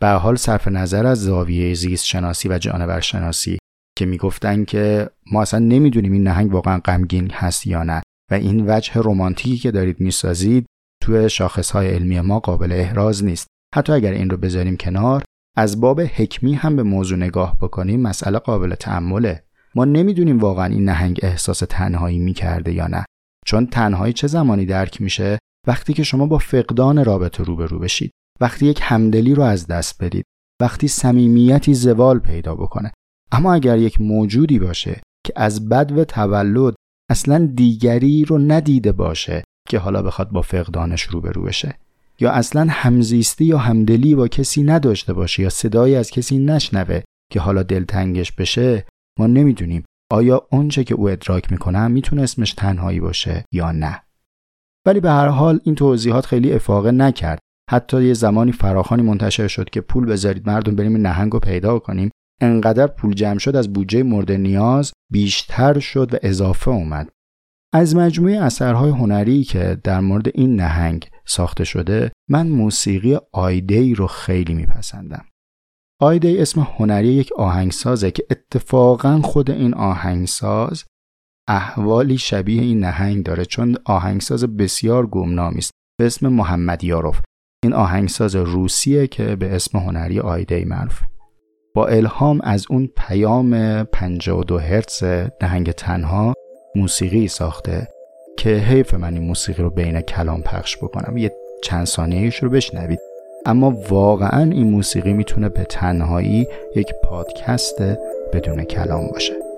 به 0.00 0.08
حال 0.08 0.36
صرف 0.36 0.68
نظر 0.68 1.06
از 1.06 1.22
زاویه 1.22 1.74
زیست 1.74 2.04
شناسی 2.04 2.48
و 2.48 2.58
جانور 2.58 3.00
شناسی 3.00 3.58
که 4.00 4.06
می‌گفتن 4.06 4.64
که 4.64 5.10
ما 5.32 5.42
اصلا 5.42 5.60
نمی‌دونیم 5.60 6.12
این 6.12 6.22
نهنگ 6.22 6.54
واقعا 6.54 6.78
غمگین 6.78 7.30
هست 7.30 7.66
یا 7.66 7.82
نه. 7.82 8.02
و 8.30 8.34
این 8.34 8.64
وجه 8.66 8.92
رمانتیکی 8.96 9.56
که 9.56 9.70
دارید 9.70 10.00
می‌سازید 10.00 10.66
توی 11.02 11.30
شاخصهای 11.30 11.88
علمی 11.88 12.20
ما 12.20 12.40
قابل 12.40 12.72
احراز 12.72 13.24
نیست. 13.24 13.46
حتی 13.74 13.92
اگر 13.92 14.12
این 14.12 14.30
رو 14.30 14.36
بذاریم 14.36 14.76
کنار 14.76 15.24
از 15.56 15.80
باب 15.80 16.00
حکمی 16.00 16.54
هم 16.54 16.76
به 16.76 16.82
موضوع 16.82 17.18
نگاه 17.18 17.56
بکنیم 17.60 18.00
مسئله 18.00 18.38
قابل 18.38 18.74
تعمله 18.74 19.44
ما 19.74 19.84
نمی‌دونیم 19.84 20.38
واقعا 20.38 20.66
این 20.66 20.84
نهنگ 20.84 21.20
احساس 21.22 21.62
تنهایی 21.68 22.18
می‌کرده 22.18 22.72
یا 22.72 22.86
نه. 22.86 23.04
چون 23.46 23.66
تنهایی 23.66 24.12
چه 24.12 24.26
زمانی 24.26 24.66
درک 24.66 25.02
میشه؟ 25.02 25.38
وقتی 25.66 25.92
که 25.92 26.02
شما 26.02 26.26
با 26.26 26.38
فقدان 26.38 27.04
رابطه 27.04 27.44
روبرو 27.44 27.78
بشید. 27.78 28.10
وقتی 28.40 28.66
یک 28.66 28.80
همدلی 28.82 29.34
رو 29.34 29.42
از 29.42 29.66
دست 29.66 30.02
بدید. 30.04 30.24
وقتی 30.60 30.88
صمیمیتی 30.88 31.74
زوال 31.74 32.18
پیدا 32.18 32.54
بکنه. 32.54 32.92
اما 33.32 33.54
اگر 33.54 33.78
یک 33.78 34.00
موجودی 34.00 34.58
باشه 34.58 35.00
که 35.26 35.32
از 35.36 35.68
بد 35.68 35.98
و 35.98 36.04
تولد 36.04 36.74
اصلا 37.10 37.50
دیگری 37.54 38.24
رو 38.24 38.38
ندیده 38.38 38.92
باشه 38.92 39.44
که 39.68 39.78
حالا 39.78 40.02
بخواد 40.02 40.30
با 40.30 40.42
فقدانش 40.42 41.02
روبرو 41.02 41.42
بشه 41.42 41.78
یا 42.20 42.30
اصلا 42.32 42.66
همزیستی 42.70 43.44
یا 43.44 43.58
همدلی 43.58 44.14
با 44.14 44.28
کسی 44.28 44.62
نداشته 44.62 45.12
باشه 45.12 45.42
یا 45.42 45.48
صدایی 45.48 45.94
از 45.94 46.10
کسی 46.10 46.38
نشنوه 46.38 47.00
که 47.32 47.40
حالا 47.40 47.62
دلتنگش 47.62 48.32
بشه 48.32 48.86
ما 49.18 49.26
نمی‌دونیم 49.26 49.84
آیا 50.12 50.46
اونچه 50.52 50.84
که 50.84 50.94
او 50.94 51.08
ادراک 51.08 51.52
می‌کنه 51.52 51.88
می‌تونه 51.88 52.22
اسمش 52.22 52.52
تنهایی 52.52 53.00
باشه 53.00 53.44
یا 53.52 53.72
نه. 53.72 54.02
ولی 54.86 55.00
به 55.00 55.10
هر 55.10 55.28
حال 55.28 55.60
این 55.64 55.74
توضیحات 55.74 56.26
خیلی 56.26 56.52
افاقه 56.52 56.90
نکرد. 56.90 57.38
حتی 57.70 58.04
یه 58.04 58.14
زمانی 58.14 58.52
فراخانی 58.52 59.02
منتشر 59.02 59.48
شد 59.48 59.70
که 59.70 59.80
پول 59.80 60.06
بذارید 60.06 60.46
مردم 60.46 60.76
بریم 60.76 60.96
نهنگ 60.96 61.32
رو 61.32 61.38
پیدا 61.38 61.78
کنیم 61.78 62.10
انقدر 62.40 62.86
پول 62.86 63.14
جمع 63.14 63.38
شد 63.38 63.56
از 63.56 63.72
بودجه 63.72 64.02
مورد 64.02 64.32
نیاز 64.32 64.92
بیشتر 65.12 65.78
شد 65.78 66.14
و 66.14 66.16
اضافه 66.22 66.70
اومد. 66.70 67.10
از 67.74 67.96
مجموعه 67.96 68.40
اثرهای 68.40 68.90
هنری 68.90 69.44
که 69.44 69.78
در 69.84 70.00
مورد 70.00 70.28
این 70.34 70.56
نهنگ 70.56 71.08
ساخته 71.26 71.64
شده 71.64 72.12
من 72.30 72.48
موسیقی 72.48 73.18
آیدی 73.32 73.94
رو 73.94 74.06
خیلی 74.06 74.54
میپسندم. 74.54 75.24
آیدی 76.00 76.38
اسم 76.38 76.60
هنری 76.60 77.08
یک 77.08 77.32
آهنگسازه 77.32 78.10
که 78.10 78.26
اتفاقا 78.30 79.20
خود 79.20 79.50
این 79.50 79.74
آهنگساز 79.74 80.84
احوالی 81.48 82.18
شبیه 82.18 82.62
این 82.62 82.80
نهنگ 82.80 83.24
داره 83.24 83.44
چون 83.44 83.76
آهنگساز 83.84 84.44
بسیار 84.44 85.06
گمنامی 85.06 85.58
است. 85.58 85.70
به 85.98 86.06
اسم 86.06 86.28
محمد 86.28 86.84
یاروف. 86.84 87.20
این 87.64 87.72
آهنگساز 87.72 88.36
روسیه 88.36 89.06
که 89.06 89.36
به 89.36 89.54
اسم 89.54 89.78
هنری 89.78 90.20
آیدی 90.20 90.64
معروفه 90.64 91.10
با 91.74 91.86
الهام 91.86 92.40
از 92.42 92.66
اون 92.70 92.88
پیام 92.96 93.82
52 93.84 94.58
هرتز 94.58 95.04
نهنگ 95.42 95.70
تنها 95.70 96.34
موسیقی 96.74 97.28
ساخته 97.28 97.88
که 98.36 98.50
حیف 98.50 98.94
من 98.94 99.14
این 99.14 99.22
موسیقی 99.22 99.62
رو 99.62 99.70
بین 99.70 100.00
کلام 100.00 100.42
پخش 100.42 100.76
بکنم. 100.76 101.16
یه 101.16 101.32
چند 101.62 101.86
ثانیهش 101.86 102.42
رو 102.42 102.50
بشنوید. 102.50 102.98
اما 103.46 103.70
واقعا 103.88 104.50
این 104.50 104.70
موسیقی 104.70 105.12
می‌تونه 105.12 105.48
به 105.48 105.64
تنهایی 105.64 106.46
یک 106.76 106.92
پادکست 107.04 107.82
بدون 108.32 108.64
کلام 108.64 109.08
باشه. 109.08 109.49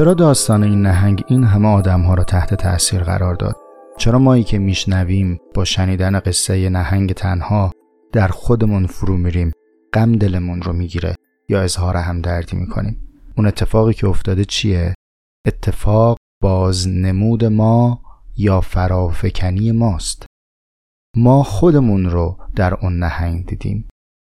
چرا 0.00 0.14
داستان 0.14 0.62
این 0.62 0.82
نهنگ 0.82 1.24
این 1.26 1.44
همه 1.44 1.68
آدم 1.68 2.00
ها 2.00 2.14
را 2.14 2.24
تحت 2.24 2.54
تأثیر 2.54 3.02
قرار 3.02 3.34
داد؟ 3.34 3.56
چرا 3.98 4.18
مایی 4.18 4.44
که 4.44 4.58
میشنویم 4.58 5.38
با 5.54 5.64
شنیدن 5.64 6.20
قصه 6.20 6.68
نهنگ 6.68 7.12
تنها 7.12 7.72
در 8.12 8.28
خودمون 8.28 8.86
فرو 8.86 9.16
میریم 9.16 9.52
غم 9.92 10.12
دلمون 10.12 10.62
رو 10.62 10.72
می‌گیره 10.72 11.14
یا 11.48 11.62
اظهار 11.62 11.96
همدردی 11.96 12.56
می‌کنیم؟ 12.56 13.08
اون 13.36 13.46
اتفاقی 13.46 13.94
که 13.94 14.06
افتاده 14.06 14.44
چیه؟ 14.44 14.94
اتفاق 15.46 16.16
بازنمود 16.42 17.44
ما 17.44 18.02
یا 18.36 18.60
فرافکنی 18.60 19.72
ماست؟ 19.72 20.26
ما 21.16 21.42
خودمون 21.42 22.10
رو 22.10 22.38
در 22.56 22.74
اون 22.74 22.98
نهنگ 22.98 23.46
دیدیم. 23.46 23.88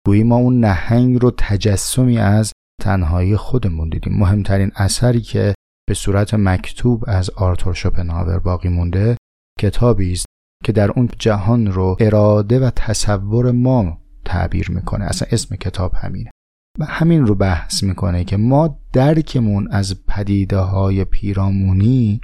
گویی 0.05 0.23
ما 0.23 0.35
اون 0.35 0.59
نهنگ 0.59 1.21
رو 1.21 1.31
تجسمی 1.37 2.17
از 2.17 2.50
تنهایی 2.81 3.37
خودمون 3.37 3.89
دیدیم. 3.89 4.13
مهمترین 4.19 4.71
اثری 4.75 5.21
که 5.21 5.53
به 5.89 5.93
صورت 5.93 6.33
مکتوب 6.33 7.03
از 7.07 7.29
آرتور 7.29 7.73
شوپنهاور 7.73 8.39
باقی 8.39 8.69
مونده 8.69 9.17
کتابی 9.59 10.11
است 10.11 10.25
که 10.63 10.71
در 10.71 10.91
اون 10.91 11.09
جهان 11.19 11.67
رو 11.67 11.97
اراده 11.99 12.59
و 12.59 12.69
تصور 12.75 13.51
ما 13.51 13.97
تعبیر 14.25 14.71
می‌کنه. 14.71 15.05
اصلا 15.05 15.27
اسم 15.31 15.55
کتاب 15.55 15.93
همینه. 15.95 16.31
و 16.79 16.85
همین 16.85 17.25
رو 17.25 17.35
بحث 17.35 17.83
می‌کنه 17.83 18.23
که 18.23 18.37
ما 18.37 18.79
درکمون 18.93 19.67
از 19.71 20.05
پدیده 20.05 20.57
های 20.57 21.05
پیرامونی 21.05 22.21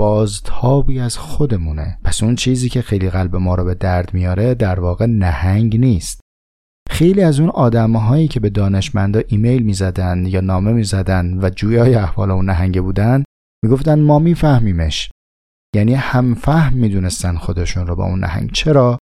بازتابی 0.00 1.00
از 1.00 1.18
خودمونه. 1.18 1.98
پس 2.04 2.22
اون 2.22 2.34
چیزی 2.34 2.68
که 2.68 2.82
خیلی 2.82 3.10
قلب 3.10 3.36
ما 3.36 3.54
رو 3.54 3.64
به 3.64 3.74
درد 3.74 4.14
میاره 4.14 4.54
در 4.54 4.80
واقع 4.80 5.06
نهنگ 5.06 5.80
نیست. 5.80 6.20
خیلی 6.90 7.22
از 7.22 7.40
اون 7.40 7.50
آدمهایی 7.50 8.28
که 8.28 8.40
به 8.40 8.50
دانشمندا 8.50 9.20
ایمیل 9.28 9.62
می‌زدن 9.62 10.26
یا 10.26 10.40
نامه 10.40 10.72
می‌زدن 10.72 11.38
و 11.42 11.50
جویای 11.50 11.94
احوال 11.94 12.30
اون 12.30 12.44
نهنگه 12.44 12.80
بودن 12.80 13.24
می‌گفتن 13.64 14.00
ما 14.00 14.18
میفهمیمش. 14.18 15.10
یعنی 15.76 15.94
هم 15.94 16.34
فهم 16.34 16.76
می‌دونستن 16.76 17.36
خودشون 17.36 17.86
رو 17.86 17.96
با 17.96 18.04
اون 18.04 18.20
نهنگ. 18.20 18.52
چرا؟ 18.52 18.98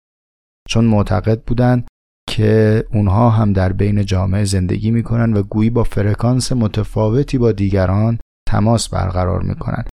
چون 0.69 0.85
معتقد 0.85 1.41
بودن 1.41 1.83
که 2.29 2.83
اونها 2.93 3.29
هم 3.29 3.53
در 3.53 3.73
بین 3.73 4.05
جامعه 4.05 4.43
زندگی 4.43 4.91
می‌کنن 4.91 5.33
و 5.33 5.43
گویی 5.43 5.69
با 5.69 5.83
فرکانس 5.83 6.51
متفاوتی 6.51 7.37
با 7.37 7.51
دیگران 7.51 8.19
تماس 8.49 8.89
برقرار 8.89 9.41
می‌کنن. 9.41 9.83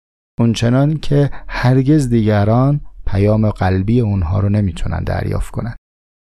اونچنان 0.40 0.96
که 0.96 1.30
هرگز 1.48 2.08
دیگران 2.08 2.80
پیام 3.06 3.50
قلبی 3.50 4.00
اونها 4.00 4.40
رو 4.40 4.48
نمی‌تونن 4.48 5.04
دریافت 5.04 5.50
کنن. 5.50 5.76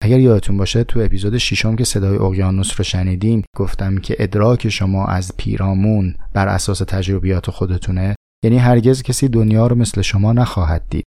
اگر 0.07 0.21
یادتون 0.21 0.57
باشه 0.57 0.85
تو 0.85 1.01
اپیزود 1.01 1.39
ششم 1.39 1.77
که 1.77 1.85
صدای 1.85 2.19
اقیانوس 2.19 2.73
رو 2.79 2.85
شنیدیم 2.85 3.45
گفتم 3.57 3.99
که 3.99 4.17
ادراک 4.19 4.69
شما 4.69 5.07
از 5.07 5.33
پیرامون 5.37 6.15
بر 6.33 6.49
اساس 6.49 6.79
تجربیات 6.79 7.51
خودتونه. 7.51 8.17
یعنی 8.45 8.59
هرگز 8.59 9.03
کسی 9.03 9.29
دنیا 9.29 9.67
رو 9.67 9.77
مثل 9.77 10.03
شما 10.03 10.33
نخواهد 10.33 10.85
دید 10.91 11.05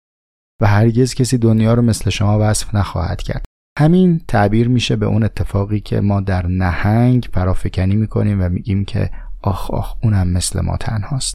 و 0.62 0.68
هرگز 0.68 1.14
کسی 1.14 1.38
دنیا 1.38 1.74
رو 1.74 1.82
مثل 1.82 2.10
شما 2.10 2.38
وصف 2.42 2.76
نخواهد 2.76 3.22
کرد. 3.22 3.46
همین 3.80 4.22
تعبیر 4.28 4.68
میشه 4.68 4.96
به 4.96 5.06
اون 5.06 5.24
اتفاقی 5.24 5.80
که 5.80 6.02
ما 6.02 6.22
در 6.22 6.48
نهنگ 6.48 7.30
فرافکنی 7.34 7.96
می‌کنیم 7.96 8.42
و 8.42 8.50
میگیم 8.50 8.86
که 8.86 9.10
آخ 9.42 9.72
آخ 9.72 9.96
اونم 10.04 10.28
مثل 10.28 10.62
ما 10.62 10.78
تنهاست. 10.78 11.34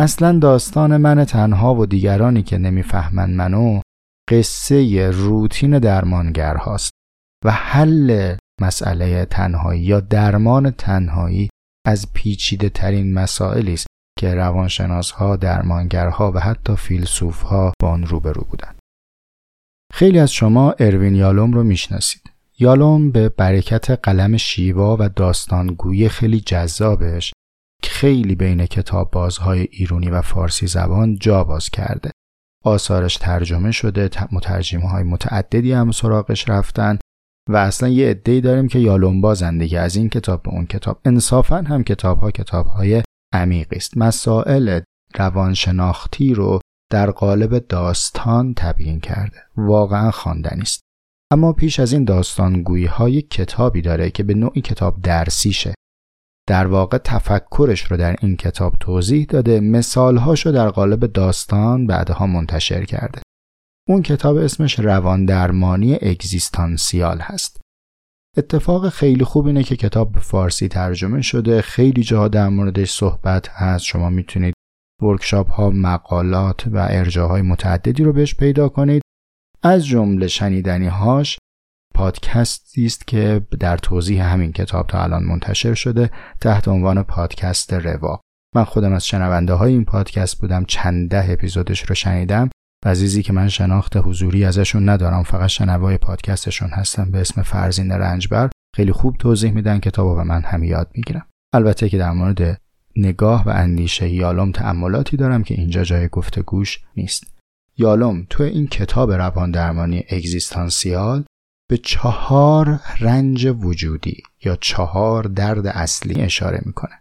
اصلا 0.00 0.38
داستان 0.38 0.96
من 0.96 1.24
تنها 1.24 1.74
و 1.74 1.86
دیگرانی 1.86 2.42
که 2.42 2.58
نمی‌فهمن 2.58 3.30
منو 3.30 3.80
قصه 4.30 5.10
روتین 5.10 5.78
درمانگر 5.78 6.54
هاست 6.54 6.97
و 7.44 7.50
حل 7.50 8.36
مسئله 8.60 9.24
تنهایی 9.24 9.82
یا 9.82 10.00
درمان 10.00 10.70
تنهایی 10.70 11.48
از 11.86 12.12
پیچیده 12.12 12.68
ترین 12.68 13.14
مسائلی 13.14 13.74
است 13.74 13.86
که 14.18 14.34
روانشناس 14.34 15.10
ها، 15.10 15.36
درمانگرها 15.36 16.32
و 16.32 16.38
حتی 16.40 16.76
فیلسوف 16.76 17.42
ها 17.42 17.72
با 17.80 17.88
آن 17.88 18.06
روبرو 18.06 18.46
بودند. 18.50 18.78
خیلی 19.92 20.18
از 20.18 20.32
شما 20.32 20.74
اروین 20.78 21.14
یالوم 21.14 21.52
رو 21.52 21.62
می‌شناسید. 21.64 22.22
یالوم 22.58 23.10
به 23.10 23.28
برکت 23.28 23.90
قلم 23.90 24.36
شیوا 24.36 24.96
و 25.00 25.08
داستانگویی 25.08 26.08
خیلی 26.08 26.40
جذابش 26.40 27.32
که 27.82 27.90
خیلی 27.90 28.34
بین 28.34 28.66
کتاب 28.66 29.10
بازهای 29.10 29.68
ایرونی 29.70 30.10
و 30.10 30.22
فارسی 30.22 30.66
زبان 30.66 31.16
جا 31.16 31.44
باز 31.44 31.70
کرده. 31.70 32.10
آثارش 32.64 33.16
ترجمه 33.16 33.70
شده 33.70 34.10
مترجمه 34.32 34.88
های 34.88 35.02
متعددی 35.02 35.72
هم 35.72 35.90
سراغش 35.90 36.48
رفتن 36.48 36.98
و 37.48 37.56
اصلا 37.56 37.88
یه 37.88 38.10
عده‌ای 38.10 38.40
داریم 38.40 38.68
که 38.68 38.78
یالون 38.78 39.20
بازن 39.20 39.58
دیگه 39.58 39.80
از 39.80 39.96
این 39.96 40.08
کتاب 40.08 40.42
به 40.42 40.50
اون 40.50 40.66
کتاب. 40.66 41.00
انصافا 41.04 41.56
هم 41.56 41.84
کتاب 41.84 42.18
ها 42.18 42.30
کتاب 42.30 42.66
های 42.66 43.02
عمیقی 43.34 43.76
است. 43.76 43.98
مسائل 43.98 44.80
روانشناختی 45.14 46.34
رو 46.34 46.60
در 46.92 47.10
قالب 47.10 47.58
داستان 47.58 48.54
تبیین 48.54 49.00
کرده. 49.00 49.42
واقعا 49.56 50.10
خواندنی 50.10 50.62
است. 50.62 50.80
اما 51.32 51.52
پیش 51.52 51.80
از 51.80 51.92
این 51.92 52.04
داستانگویی 52.04 52.86
های 52.86 53.22
کتابی 53.22 53.82
داره 53.82 54.10
که 54.10 54.22
به 54.22 54.34
نوعی 54.34 54.60
کتاب 54.60 55.02
درسیشه. 55.02 55.74
در 56.48 56.66
واقع 56.66 56.98
تفکرش 56.98 57.80
رو 57.80 57.96
در 57.96 58.16
این 58.20 58.36
کتاب 58.36 58.76
توضیح 58.80 59.26
داده. 59.28 59.60
مثالهاشو 59.60 60.50
در 60.50 60.68
قالب 60.68 61.12
داستان 61.12 61.86
بعدها 61.86 62.26
منتشر 62.26 62.84
کرده. 62.84 63.20
اون 63.88 64.02
کتاب 64.02 64.36
اسمش 64.36 64.78
روان 64.78 65.24
درمانی 65.24 65.94
اگزیستانسیال 65.94 67.20
هست. 67.20 67.60
اتفاق 68.36 68.88
خیلی 68.88 69.24
خوب 69.24 69.46
اینه 69.46 69.62
که 69.62 69.76
کتاب 69.76 70.12
به 70.12 70.20
فارسی 70.20 70.68
ترجمه 70.68 71.22
شده. 71.22 71.62
خیلی 71.62 72.02
جاها 72.02 72.28
در 72.28 72.48
موردش 72.48 72.90
صحبت 72.90 73.48
هست. 73.48 73.84
شما 73.84 74.10
می‌تونید 74.10 74.54
ورکشاپ 75.02 75.50
ها 75.50 75.70
مقالات 75.70 76.66
و 76.66 76.86
ارجاهای 76.90 77.42
متعددی 77.42 78.04
رو 78.04 78.12
بهش 78.12 78.34
پیدا 78.34 78.68
کنید. 78.68 79.02
از 79.62 79.86
جمله 79.86 80.26
شنیدنی 80.26 80.86
هاش 80.86 81.38
پادکستی 81.94 82.86
است 82.86 83.06
که 83.06 83.46
در 83.60 83.76
توضیح 83.76 84.32
همین 84.32 84.52
کتاب 84.52 84.86
تا 84.86 85.02
الان 85.02 85.22
منتشر 85.24 85.74
شده 85.74 86.10
تحت 86.40 86.68
عنوان 86.68 87.02
پادکست 87.02 87.72
روا. 87.72 88.20
من 88.54 88.64
خودم 88.64 88.92
از 88.92 89.06
شنونده 89.06 89.52
های 89.52 89.72
این 89.72 89.84
پادکست 89.84 90.40
بودم. 90.40 90.64
چند 90.64 91.10
ده 91.10 91.32
اپیزودش 91.32 91.82
رو 91.82 91.94
شنیدم. 91.94 92.50
عزیزی 92.86 93.22
که 93.22 93.32
من 93.32 93.48
شناخت 93.48 93.96
حضوری 93.96 94.44
ازشون 94.44 94.88
ندارم 94.88 95.22
فقط 95.22 95.48
شنوای 95.48 95.98
پادکستشون 95.98 96.70
هستم 96.70 97.10
به 97.10 97.20
اسم 97.20 97.42
فرزین 97.42 97.92
رنجبر. 97.92 98.50
خیلی 98.76 98.92
خوب 98.92 99.16
توضیح 99.16 99.52
میدن 99.52 99.78
کتاب 99.78 100.06
و 100.06 100.24
من 100.24 100.42
هم 100.42 100.64
یاد 100.64 100.90
می‌گیرم. 100.94 101.26
البته 101.54 101.88
که 101.88 101.98
در 101.98 102.10
مورد 102.10 102.60
نگاه 102.96 103.44
و 103.44 103.48
اندیشه 103.48 104.08
یالوم 104.08 104.52
تعملاتی 104.52 105.16
دارم 105.16 105.42
که 105.42 105.54
اینجا 105.54 105.84
جای 105.84 106.08
گفتگوش 106.08 106.80
نیست. 106.96 107.24
یالوم 107.76 108.26
تو 108.30 108.42
این 108.42 108.66
کتاب 108.66 109.12
روان 109.12 109.50
درمانی 109.50 110.04
اگزیستانسیال 110.08 111.24
به 111.70 111.76
چهار 111.76 112.80
رنج 113.00 113.46
وجودی 113.60 114.22
یا 114.44 114.56
چهار 114.60 115.24
درد 115.24 115.66
اصلی 115.66 116.22
اشاره 116.22 116.62
می‌کنه. 116.64 117.00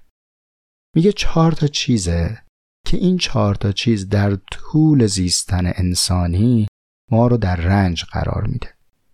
میگه 0.96 1.12
چهار 1.12 1.52
تا 1.52 1.68
چیزه 1.68 2.42
که 2.88 2.97
این 2.97 3.17
چهار 3.17 3.56
تا 3.56 3.71
چیز 3.71 4.10
در 4.10 4.36
طول 4.36 5.08
زیستن 5.08 5.71
انسانی 5.76 6.67
ما 7.12 7.28
رو 7.28 7.38
در 7.38 7.56
رنج 7.56 8.04
قرار 8.04 8.47
میده. 8.47 8.73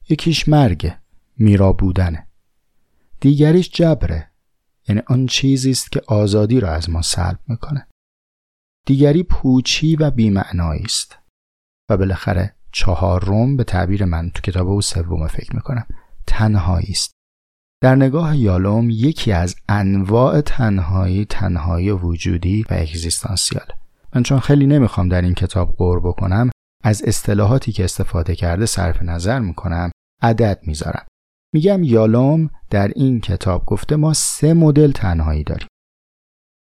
یکیش 0.09 0.49
مرگه 0.49 0.99
میرا 1.37 1.73
بودنه. 1.73 2.27
دیگریش 3.19 3.69
جبره 3.69 4.31
یعنی 4.87 5.01
آن 5.07 5.25
چیزی 5.25 5.71
است 5.71 5.91
که 5.91 6.01
آزادی 6.07 6.59
را 6.59 6.71
از 6.71 6.89
ما 6.89 7.01
سلب 7.01 7.39
می‌کنه. 7.47 7.87
دیگری 8.87 9.23
پوچی 9.23 9.95
و 9.95 10.11
بیمعنایی 10.11 10.83
است. 10.83 11.17
و 11.89 11.97
بالاخره 11.97 12.55
چهارم 12.71 13.57
به 13.57 13.63
تعبیر 13.63 14.05
من 14.05 14.29
تو 14.29 14.41
کتاب 14.41 14.67
او 14.67 14.81
سوم 14.81 15.27
فکر 15.27 15.55
می‌کنم 15.55 15.85
تنهایی 16.27 16.91
است. 16.91 17.13
در 17.83 17.95
نگاه 17.95 18.37
یالوم 18.37 18.89
یکی 18.89 19.31
از 19.31 19.55
انواع 19.69 20.41
تنهایی 20.41 21.25
تنهایی 21.25 21.91
وجودی 21.91 22.61
و 22.69 22.73
اگزیستانسیال. 22.73 23.65
من 24.15 24.23
چون 24.23 24.39
خیلی 24.39 24.67
نمی‌خوام 24.67 25.09
در 25.09 25.21
این 25.21 25.33
کتاب 25.33 25.75
قور 25.77 25.99
بکنم 25.99 26.49
از 26.83 27.03
اصطلاحاتی 27.05 27.71
که 27.71 27.83
استفاده 27.83 28.35
کرده 28.35 28.65
صرف 28.65 29.01
نظر 29.01 29.39
می‌کنم 29.39 29.91
عدد 30.21 30.59
می‌ذارم. 30.63 31.05
میگم 31.53 31.83
یالوم 31.83 32.49
در 32.69 32.87
این 32.87 33.21
کتاب 33.21 33.65
گفته 33.65 33.95
ما 33.95 34.13
سه 34.13 34.53
مدل 34.53 34.91
تنهایی 34.91 35.43
داریم. 35.43 35.67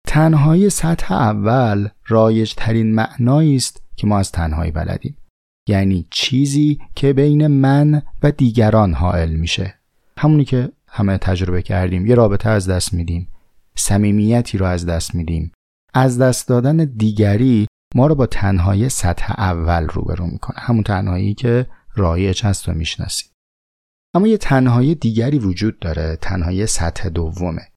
تنهایی 0.07 0.69
سطح 0.69 1.13
اول 1.13 1.87
رایج 2.07 2.53
ترین 2.53 2.95
معنایی 2.95 3.55
است 3.55 3.81
که 3.95 4.07
ما 4.07 4.19
از 4.19 4.31
تنهایی 4.31 4.71
بلدیم. 4.71 5.17
یعنی 5.69 6.07
چیزی 6.09 6.79
که 6.95 7.13
بین 7.13 7.47
من 7.47 8.01
و 8.23 8.31
دیگران 8.31 8.93
حائل 8.93 9.35
میشه. 9.35 9.73
همونی 10.17 10.45
که 10.45 10.71
همه 10.97 11.17
تجربه 11.17 11.61
کردیم. 11.61 12.05
یه 12.05 12.15
رابطه 12.15 12.49
از 12.49 12.69
دست 12.69 12.93
میدیم. 12.93 13.27
صمیمیتی 13.75 14.57
رو 14.57 14.65
از 14.65 14.85
دست 14.85 15.15
میدیم. 15.15 15.51
از 15.93 16.21
دست 16.21 16.47
دادن 16.47 16.77
دیگری 16.77 17.67
ما 17.95 18.07
رو 18.07 18.15
با 18.15 18.25
تنهایی 18.25 18.89
سطح 18.89 19.33
اول 19.37 19.87
روبرو 19.87 20.27
می‌کنه. 20.27 20.59
همون 20.59 20.83
تنهایی 20.83 21.33
که 21.33 21.67
رایج 21.95 22.45
هست 22.45 22.69
و 22.69 22.71
می‌شناسیم. 22.71 23.29
اما 24.15 24.27
یه 24.27 24.37
تنهایی 24.37 24.95
دیگری 24.95 25.39
وجود 25.39 25.79
داره 25.79 26.17
تنهایی 26.21 26.65
سطح 26.65 27.09
دومه. 27.09 27.67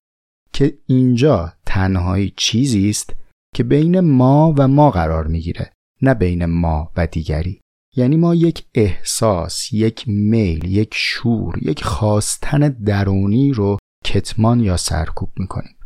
که 0.52 0.78
اینجا 0.86 1.52
تنهایی 1.66 2.32
چیزی 2.36 2.90
است 2.90 3.14
که 3.54 3.64
بین 3.64 4.00
ما 4.00 4.54
و 4.58 4.68
ما 4.68 4.90
قرار 4.90 5.26
می‌گیره. 5.26 5.72
نه 6.02 6.14
بین 6.14 6.44
ما 6.44 6.92
و 6.96 7.06
دیگری. 7.06 7.60
یعنی 7.96 8.16
ما 8.16 8.34
یک 8.34 8.64
احساس، 8.74 9.72
یک 9.72 10.04
میل، 10.08 10.64
یک 10.64 10.90
شور، 10.92 11.58
یک 11.62 11.84
خواستن 11.84 12.58
درونی 12.68 13.52
رو 13.52 13.78
کتمان 14.04 14.60
یا 14.60 14.76
سرکوب 14.76 15.28
می‌کنیم. 15.36 15.76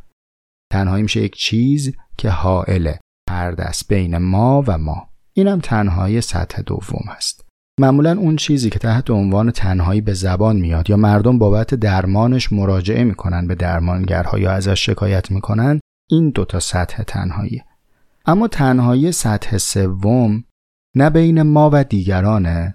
تنهایی 0.73 1.03
میشه 1.03 1.21
یک 1.21 1.37
چیز 1.37 1.97
که 2.19 2.31
حائله 2.31 2.99
هر 3.31 3.53
دست 3.53 3.89
بین 3.89 4.19
ما 4.19 4.65
و 4.67 4.79
ما. 4.79 5.09
اینم 5.33 5.61
تنهایی 5.61 6.21
سطح 6.21 6.63
دوم 6.63 7.05
هست. 7.09 7.45
معمولا 7.81 8.19
اون 8.19 8.37
چیزی 8.37 8.71
که 8.71 8.79
تحت 8.79 9.11
عنوان 9.11 9.51
تنهایی 9.51 10.01
به 10.01 10.15
زبان 10.15 10.57
میاد 10.57 10.91
یا 10.91 10.97
مردم 10.97 11.39
بابت 11.39 11.75
درمانش 11.75 12.53
مراجعه 12.53 13.05
می‌کنن 13.05 13.47
به 13.47 13.55
درمانگرها 13.55 14.39
یا 14.39 14.53
ازش 14.53 14.87
شکایت 14.87 15.31
می‌کنن 15.31 15.81
این 16.11 16.31
دوتا 16.31 16.61
سطح 16.61 17.03
تنهایی. 17.03 17.63
اما 18.27 18.49
تنهایی 18.49 19.13
سطح 19.13 19.59
سوم 19.59 20.45
نه 20.97 21.11
بین 21.11 21.43
ما 21.43 21.71
و 21.73 21.85
دیگرانه 21.85 22.75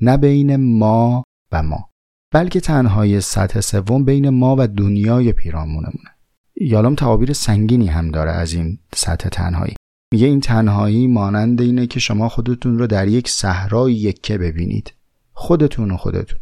نه 0.00 0.16
بین 0.16 0.56
ما 0.56 1.24
و 1.52 1.62
ما 1.62 1.88
بلکه 2.34 2.60
تنهایی 2.60 3.20
سطح 3.20 3.60
سوم 3.60 4.04
بین 4.04 4.28
ما 4.28 4.56
و 4.58 4.66
دنیای 4.66 5.32
پیرامونمونه. 5.32 6.10
یالام 6.60 6.94
تعابیر 6.94 7.32
سنگینی 7.32 7.86
هم 7.86 8.10
داره 8.10 8.30
از 8.30 8.52
این 8.52 8.78
سطح 8.94 9.28
تنهایی. 9.28 9.74
میگه 10.12 10.26
این 10.26 10.40
تنهایی 10.40 11.06
مانند 11.06 11.60
اینه 11.60 11.86
که 11.86 12.00
شما 12.00 12.28
خودتون 12.28 12.78
رو 12.78 12.86
در 12.86 13.08
یک 13.08 13.28
صحرای 13.28 13.94
یکه 13.94 14.38
ببینید. 14.38 14.94
خودتون 15.32 15.90
و 15.90 15.96
خودتون. 15.96 16.38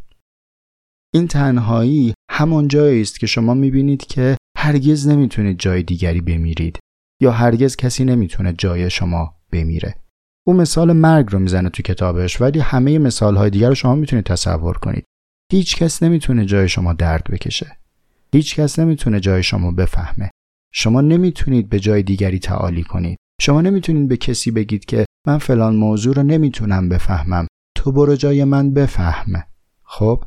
این 1.14 1.28
تنهایی 1.28 2.14
همان 2.30 2.68
جایی 2.68 3.00
است 3.00 3.20
که 3.20 3.26
شما 3.26 3.54
می‌بینید 3.54 4.06
که 4.06 4.36
هرگز 4.58 5.08
نمی‌تونید 5.08 5.58
جای 5.58 5.82
دیگری 5.82 6.20
بمیرید 6.20 6.78
یا 7.22 7.32
هرگز 7.32 7.76
کسی 7.76 8.04
نمی‌تونه 8.04 8.52
جای 8.52 8.90
شما 8.90 9.34
بمیره. 9.52 9.94
او 10.48 10.54
مثال 10.54 10.92
مرگ 10.92 11.26
رو 11.30 11.38
می‌زنه 11.38 11.68
تو 11.68 11.82
کتابش 11.82 12.40
ولی 12.40 12.60
همه 12.60 12.98
مثال 12.98 13.36
های 13.36 13.50
دیگر 13.50 13.68
رو 13.68 13.74
شما 13.74 13.94
می‌تونید 13.94 14.24
تصور 14.24 14.78
کنید. 14.78 15.04
هیچ 15.52 15.76
کس 15.76 16.02
نمی‌تونه 16.02 16.44
جای 16.44 16.68
شما 16.68 16.92
درد 16.92 17.24
بکشه. 17.30 17.76
هیچ 18.32 18.56
کس 18.56 18.78
نمی‌تونه 18.78 19.20
جای 19.20 19.42
شما 19.42 19.72
بفهمه. 19.72 20.30
شما 20.72 21.00
نمی‌تونید 21.00 21.68
به 21.68 21.80
جای 21.80 22.02
دیگری 22.02 22.38
تعالی 22.38 22.82
کنید. 22.82 23.18
شما 23.40 23.60
نمی‌تونید 23.60 24.08
به 24.08 24.16
کسی 24.16 24.50
بگید 24.50 24.84
که 24.84 25.06
من 25.26 25.38
فلان 25.38 25.76
موضوع 25.76 26.14
رو 26.14 26.22
نمی‌تونم 26.22 26.88
بفهمم. 26.88 27.46
تو 27.76 27.92
برو 27.92 28.16
جای 28.16 28.44
من 28.44 28.74
بفهمه 28.74 29.46
خب؟ 29.84 30.24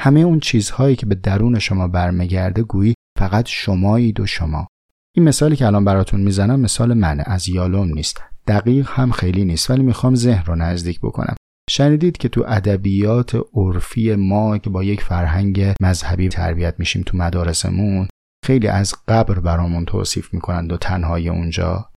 همه 0.00 0.20
اون 0.20 0.40
چیزهایی 0.40 0.96
که 0.96 1.06
به 1.06 1.14
درون 1.14 1.58
شما 1.58 1.88
برمیگرده 1.88 2.62
گویی 2.62 2.94
فقط 3.18 3.46
شمایید 3.48 4.20
و 4.20 4.26
شما. 4.26 4.66
این 5.16 5.28
مثالی 5.28 5.56
که 5.56 5.66
الان 5.66 5.84
براتون 5.84 6.20
می‌زنم 6.20 6.60
مثال 6.60 6.94
منه 6.94 7.22
از 7.26 7.48
یالوم 7.48 7.88
نیست 7.88 8.22
دقیق 8.48 8.88
هم 8.90 9.10
خیلی 9.10 9.44
نیست 9.44 9.70
ولی 9.70 9.82
می‌خوام 9.82 10.14
ذهن 10.14 10.44
رو 10.44 10.56
نزدیک 10.56 11.00
بکنم. 11.00 11.34
شنیدید 11.70 12.16
که 12.16 12.28
تو 12.28 12.44
ادبیات 12.46 13.40
عرفی 13.54 14.14
ما 14.14 14.58
که 14.58 14.70
با 14.70 14.84
یک 14.84 15.00
فرهنگ 15.00 15.74
مذهبی 15.80 16.28
تربیت 16.28 16.74
میشیم 16.78 17.02
تو 17.02 17.16
مدارسمون 17.16 18.08
خیلی 18.44 18.68
از 18.68 18.94
قبر 19.08 19.38
برامون 19.38 19.84
توصیف 19.84 20.34
می‌کنند 20.34 20.72
و 20.72 20.76
تنهایی 20.76 21.28
اونجا. 21.28 21.90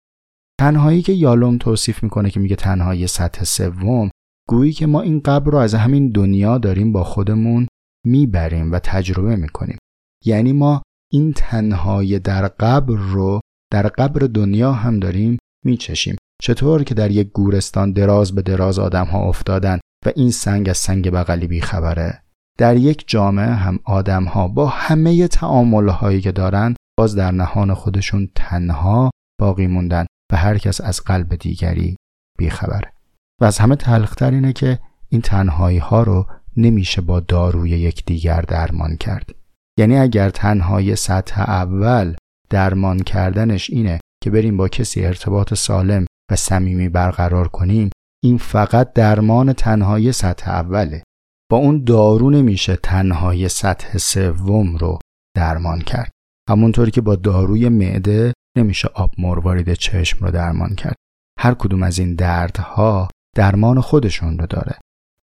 تنهایی 0.59 1.01
که 1.01 1.13
یالوم 1.13 1.57
توصیف 1.57 2.03
می‌کنه 2.03 2.29
که 2.29 2.39
میگه 2.39 2.55
تنهایی 2.55 3.07
سطح 3.07 3.43
سوم 3.43 4.09
گویی 4.49 4.73
که 4.73 4.87
ما 4.87 5.01
این 5.01 5.19
قبر 5.19 5.51
رو 5.51 5.57
از 5.57 5.73
همین 5.75 6.11
دنیا 6.11 6.57
داریم 6.57 6.91
با 6.91 7.03
خودمون 7.03 7.67
می‌بریم 8.05 8.71
و 8.71 8.79
تجربه 8.79 9.35
می‌کنیم. 9.35 9.77
یعنی 10.25 10.53
ما 10.53 10.81
این 11.11 11.33
تنهایی 11.33 12.19
در 12.19 12.47
قبر 12.47 12.95
رو 12.95 13.39
در 13.71 13.87
قبر 13.87 14.19
دنیا 14.27 14.71
هم 14.71 14.99
داریم 14.99 15.37
میچشیم. 15.65 16.15
چطور 16.41 16.83
که 16.83 16.93
در 16.93 17.11
یک 17.11 17.31
گورستان 17.31 17.91
دراز 17.91 18.35
به 18.35 18.41
دراز 18.41 18.79
آدم 18.79 19.05
ها 19.05 19.19
افتادن 19.19 19.79
و 20.05 20.11
این 20.15 20.31
سنگ 20.31 20.69
از 20.69 20.77
سنگ 20.77 21.11
بغلی 21.11 21.47
بیخبره 21.47 22.23
در 22.57 22.77
یک 22.77 23.03
جامعه 23.07 23.45
هم 23.45 23.79
آدم 23.83 24.23
ها 24.23 24.47
با 24.47 24.67
همه 24.67 25.27
تعامل 25.27 25.89
هایی 25.89 26.21
که 26.21 26.31
دارن 26.31 26.75
باز 26.97 27.15
در 27.15 27.31
نهان 27.31 27.73
خودشون 27.73 28.29
تنها 28.35 29.11
باقی 29.41 29.67
موندن 29.67 30.05
و 30.31 30.37
هر 30.37 30.57
کس 30.57 30.81
از 30.81 31.01
قلب 31.01 31.35
دیگری 31.35 31.95
بیخبره 32.37 32.93
و 33.41 33.45
از 33.45 33.57
همه 33.57 33.75
تلختر 33.75 34.31
اینه 34.31 34.53
که 34.53 34.79
این 35.09 35.21
تنهایی 35.21 35.77
ها 35.77 36.03
رو 36.03 36.25
نمیشه 36.57 37.01
با 37.01 37.19
داروی 37.19 37.69
یکدیگر 37.69 38.41
درمان 38.41 38.95
کرد. 38.95 39.35
یعنی 39.79 39.97
اگر 39.97 40.29
تنهایی 40.29 40.95
سطح 40.95 41.41
اول 41.41 42.15
درمان 42.49 42.99
کردنش 42.99 43.69
اینه 43.69 43.99
که 44.23 44.29
بریم 44.29 44.57
با 44.57 44.67
کسی 44.67 45.05
ارتباط 45.05 45.53
سالم 45.53 46.05
و 46.31 46.35
صمیمی 46.35 46.89
برقرار 46.89 47.47
کنیم 47.47 47.89
این 48.23 48.37
فقط 48.37 48.93
درمان 48.93 49.53
تنهایی 49.53 50.11
سطح 50.11 50.51
اوله. 50.51 51.03
با 51.51 51.57
اون 51.57 51.83
دارو 51.83 52.29
نمیشه 52.29 52.75
تنهایی 52.75 53.49
سطح 53.49 53.97
سوم 53.97 54.75
رو 54.75 54.99
درمان 55.35 55.81
کرد. 55.81 56.11
همونطوری 56.49 56.91
که 56.91 57.01
با 57.01 57.15
داروی 57.15 57.69
معده 57.69 58.33
نمیشه 58.57 58.87
آب 58.87 59.13
مروارید 59.17 59.73
چشم 59.73 60.25
رو 60.25 60.31
درمان 60.31 60.75
کرد. 60.75 60.95
هر 61.39 61.53
کدوم 61.53 61.83
از 61.83 61.99
این 61.99 62.15
دردها 62.15 63.07
درمان 63.35 63.81
خودشون 63.81 64.39
رو 64.39 64.45
داره. 64.45 64.79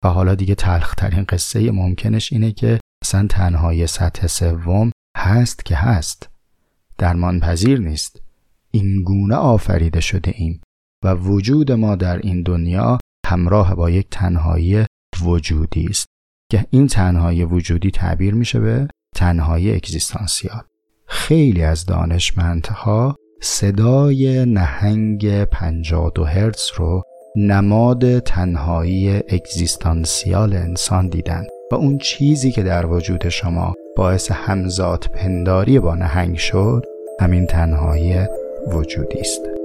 و 0.04 0.08
حالا 0.08 0.34
دیگه 0.34 0.54
تلخترین 0.54 1.24
قصه 1.24 1.70
ممکنش 1.70 2.32
اینه 2.32 2.52
که 2.52 2.80
اصلا 3.04 3.26
تنهایی 3.26 3.86
سطح 3.86 4.26
سوم 4.26 4.90
هست 5.16 5.64
که 5.64 5.76
هست. 5.76 6.28
درمان 6.98 7.40
پذیر 7.40 7.80
نیست. 7.80 8.22
این 8.70 9.02
گونه 9.02 9.34
آفریده 9.34 10.00
شده 10.00 10.32
ایم. 10.36 10.60
و 11.04 11.14
وجود 11.14 11.72
ما 11.72 11.96
در 11.96 12.18
این 12.18 12.42
دنیا 12.42 12.98
همراه 13.26 13.74
با 13.74 13.90
یک 13.90 14.06
تنهایی 14.10 14.84
وجودی 15.22 15.86
است. 15.90 16.06
که 16.50 16.66
این 16.70 16.86
تنهایی 16.86 17.44
وجودی 17.44 17.90
تعبیر 17.90 18.34
میشه 18.34 18.60
به 18.60 18.88
تنهایی 19.16 19.74
اگزیستانسیال. 19.74 20.62
خیلی 21.06 21.62
از 21.62 21.86
دانشمندها 21.86 23.16
صدای 23.42 24.44
نهنگ 24.44 25.44
52 25.44 26.24
هرتز 26.24 26.70
رو 26.76 27.02
نماد 27.36 28.18
تنهایی 28.18 29.16
اگزیستانسیال 29.16 30.54
انسان 30.54 31.08
دیدن 31.08 31.44
و 31.72 31.74
اون 31.74 31.98
چیزی 31.98 32.52
که 32.52 32.62
در 32.62 32.86
وجود 32.86 33.28
شما 33.28 33.74
باعث 33.96 34.30
همزاد 34.30 35.10
پنداری 35.14 35.78
با 35.78 35.94
نهنگ 35.94 36.36
شد 36.36 36.84
همین 37.20 37.46
تنهایی 37.46 38.26
وجودی 38.72 39.20
است. 39.20 39.59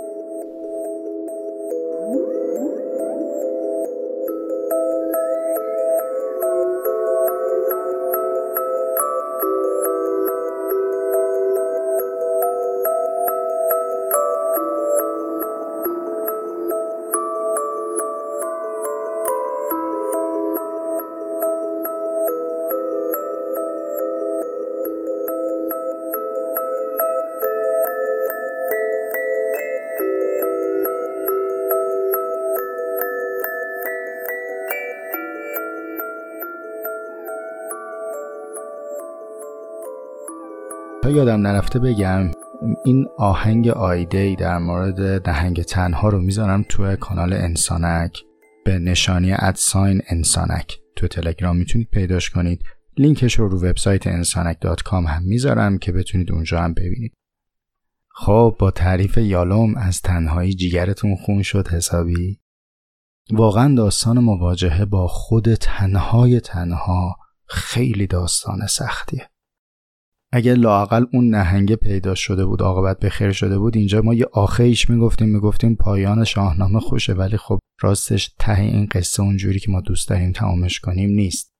تا 41.06 41.12
یادم 41.12 41.48
نرفته 41.48 41.80
بگم 41.80 42.32
این 42.86 43.08
آهنگ 43.18 43.68
آیدی 43.68 44.36
در 44.36 44.58
مورد 44.58 45.30
نهنگ 45.30 45.62
تنها 45.62 46.10
رو 46.10 46.22
می‌ذارم 46.22 46.65
تو 46.70 46.96
کانال 46.96 47.34
انسانک 47.34 48.24
به 48.65 48.80
نشانی 48.80 49.34
at 49.34 49.56
sign 49.56 50.02
انسانک. 50.10 50.80
تو 50.96 51.08
تلگرام 51.08 51.58
می‌تونید 51.58 51.89
پیداش 51.89 52.30
کنید. 52.30 52.63
لینکش 52.98 53.39
رو 53.39 53.48
رو 53.48 53.58
وبسایت 53.58 54.08
انسانک 54.08 54.58
dot 54.62 54.82
com 54.82 55.06
هم 55.08 55.24
می‌ذارم 55.24 55.78
که 55.78 55.91
بتونید 55.91 56.32
اونجا 56.32 56.62
هم 56.62 56.74
ببینید. 56.74 57.13
خب 58.10 58.56
با 58.60 58.72
تعریف 58.72 59.18
یالوم 59.18 59.76
از 59.76 60.02
تنهایی 60.02 60.54
جیگرتون 60.54 61.15
خون 61.15 61.41
شد 61.41 61.68
حسابی. 61.68 62.39
واقعا 63.32 63.76
داستان 63.76 64.20
مواجهه 64.20 64.86
با 64.86 65.08
خود 65.08 65.56
تنهای 65.56 66.39
تنها 66.39 67.15
خیلی 67.48 68.08
داستان 68.08 68.68
سختیه. 68.68 69.30
اگر 70.36 70.56
لاقل 70.56 71.06
اون 71.13 71.30
نهنگه 71.30 71.76
پیدا 71.76 72.15
شده 72.15 72.45
بود 72.45 72.62
عاقبت 72.62 73.00
به 73.00 73.10
خیر 73.10 73.32
شده 73.32 73.60
بود 73.60 73.78
اینجا 73.78 74.02
ما 74.02 74.13
یه 74.13 74.26
آخیش 74.34 74.89
می‌گفتیم 74.89 75.30
می‌گفتیم 75.30 75.76
پایان 75.76 76.24
شاهنامه 76.24 76.80
خوشه 76.80 77.13
ولی 77.13 77.38
خب 77.38 77.60
راستش 77.82 78.34
ته 78.39 78.62
این 78.62 78.88
قصه 78.91 79.24
اونجوری 79.24 79.60
که 79.60 79.71
ما 79.71 79.82
دوست 79.82 80.10
داریم 80.10 80.32
تمامش 80.32 80.80
کنیم 80.80 81.10
نیست. 81.10 81.52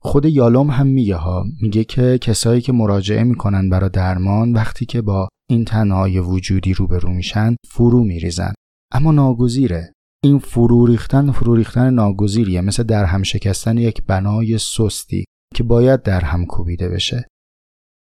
خود 0.00 0.24
یالوم 0.24 0.70
هم 0.70 0.86
میگه 0.86 1.16
ها 1.16 1.44
میگه 1.62 1.84
که 1.84 2.18
کسایی 2.18 2.60
که 2.60 2.72
مراجعه 2.72 3.24
می‌کنن 3.24 3.70
برای 3.70 3.90
درمان 3.90 4.52
وقتی 4.52 4.86
که 4.86 5.02
با 5.02 5.28
این 5.50 5.64
تنهای 5.64 6.18
وجودی 6.18 6.74
روبرو 6.74 7.12
میشن 7.12 7.56
فرو 7.68 8.04
میریزن. 8.04 8.52
اما 8.92 9.12
ناگزیره. 9.12 9.92
این 10.24 10.38
فرو 10.38 10.86
ریختن 10.86 11.30
فرو 11.30 11.54
ریختن 11.54 11.94
ناگزیریه. 11.94 12.60
مثل 12.60 12.82
در 12.82 13.04
هم 13.04 13.22
شکستن 13.22 13.78
یک 13.78 14.02
بنای 14.06 14.58
سستی 14.58 15.24
که 15.54 15.62
باید 15.62 16.02
در 16.02 16.20
هم 16.20 16.46
کوبیده 16.46 16.88
بشه. 16.88 17.28